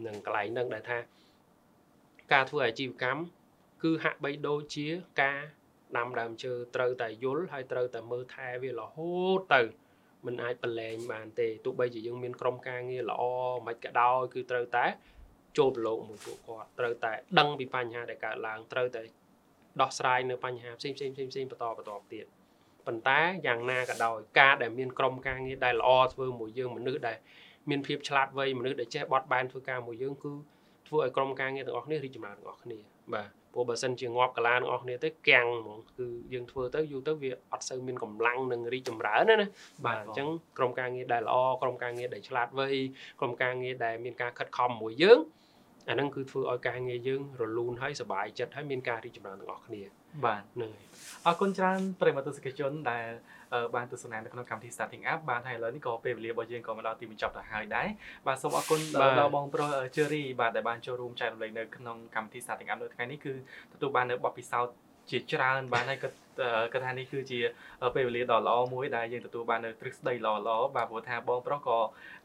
[0.07, 0.99] នឹងកន្លែងហ្នឹងដែលថា
[2.33, 3.23] ការធ្វើអាជីវកម្ម
[3.83, 4.87] គឺហាក់បីដូចជា
[5.23, 5.41] ការ
[5.97, 9.63] ដាំដើមឈើត្រូវតែយល់ហើយត្រូវតែមើលថែវារហូតទៅ
[10.27, 13.23] มันអាចប្រឡែងបានទេទោះបីជាយើងមានក្រុមការងារល្អ
[13.67, 14.87] មិនក៏ដោយគឺត្រូវតែ
[15.59, 19.03] ចូលប្រឡូកមួយពួកគាត់ត្រូវតែដឹងពីបញ្ហាដែលកើតឡើងត្រូវតែ
[19.81, 22.27] ដោះស្រាយនៅបញ្ហាផ្សេងផ្សេងផ្សេងផ្សេងបន្តបន្តទៀត
[22.87, 27.19] ប៉ុន្តែយ៉ាងណាក៏ដោយការដែលមានក្រុមការងារដែលល្អធ្វើមួយយើងមនុស្សដែល
[27.71, 30.33] មានភាពឆ្លាតវៃមនុស្សដែលចេះបត់បែនធ្វើការមួយយើងគឺ
[30.89, 32.79] ធ្វើឲ្យក្រុមការងារទាំងអស់គ្នារីកចម្រើនទាំងអស់គ្នា
[33.15, 39.49] បាទព្រោះបើសិនជាងាប់កាឡាទាំងអស់គ្នាទៅកាំងហ្មងគឺយើងធ្វើទៅយូរទៅវាអត់សូវមានកម្លាំងនឹងរីកចម្រើនណាណា
[39.87, 42.69] បាទអញ្ចឹងក្រុមការងារដែលល្អក្រុមការងារដែលឆ្លាតវៃ
[43.21, 45.19] ក្រុមការងារដែលមានការខិតខំមួយយើង
[45.89, 49.83] អាហ្នឹងគឺធ្វើឲ្យការងារយើងរលូនហើយសុបាយចិត្តហើយមានការរីកចម្រើនទាំងអស់គ្នា
[50.25, 50.87] បាទហ្នឹងហើយ
[51.27, 53.07] អរគុណច្រើនប្រិមត្តទស្សនិកជនដែល
[53.75, 57.89] បានទស្សនានៅក្នុងកម្មវិធី Starting Up បានហើយឥឡូវនេះក៏ពេលវេលារបស់យើងក៏មកដល់ទីបញ្ចប់ទៅហើយដែរ
[58.27, 58.81] បាទសូមអរគុណ
[59.21, 63.33] ដល់បងប្រុស Cherry បាទដែលបានចូលរួមចែករំលែកនៅក្នុងកម្មវិធី Starting Up នៅថ្ងៃនេះគឺ
[63.73, 64.75] ទទួលបាននៅបទពិសោធន៍
[65.11, 66.17] ជាច្រើនបានហើយគាត់
[66.73, 67.39] គាត់ថានេះគឺជា
[67.95, 71.79] ពេលវេលាដ៏ល្អមួយដែលយើងទទួលបាននៅទ្រឹស្ដីល្អល្អបាទព្រោះថាបងប្រុសក៏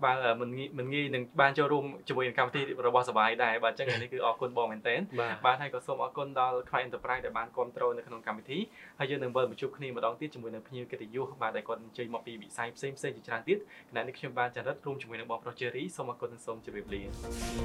[0.03, 4.99] បាទមិនមិនងាយនឹងបានចូលរួមជាមួយនឹងកម្មវិធីរបស់សបាយដែរបាទអញ្ចឹងនេះគឺអរគុណបងមែនទែន
[5.45, 8.59] បាទហើយក៏សូមអរគុណដល់ Client Enterprise ដែលបានគ្រប់គ្រងនៅក្នុងកម្មវិធី
[8.99, 13.57] ហើយយើងនឹងវិលមកជួបគ្នាម្ដងទៀតជាមួយនឹងភ្ញៀវកិត្តិយសបាទដែលគាត់អញ្ជើញមកពីវិស័យផ្សេងផ្សេងជាច្រើនទៀត
[13.89, 17.01] គណៈនេះខ្ញុំបានចរិតរួមជាមួយនឹងបងប្រុស Cherry សូមអរគុណនិងសូមជម្រាបលា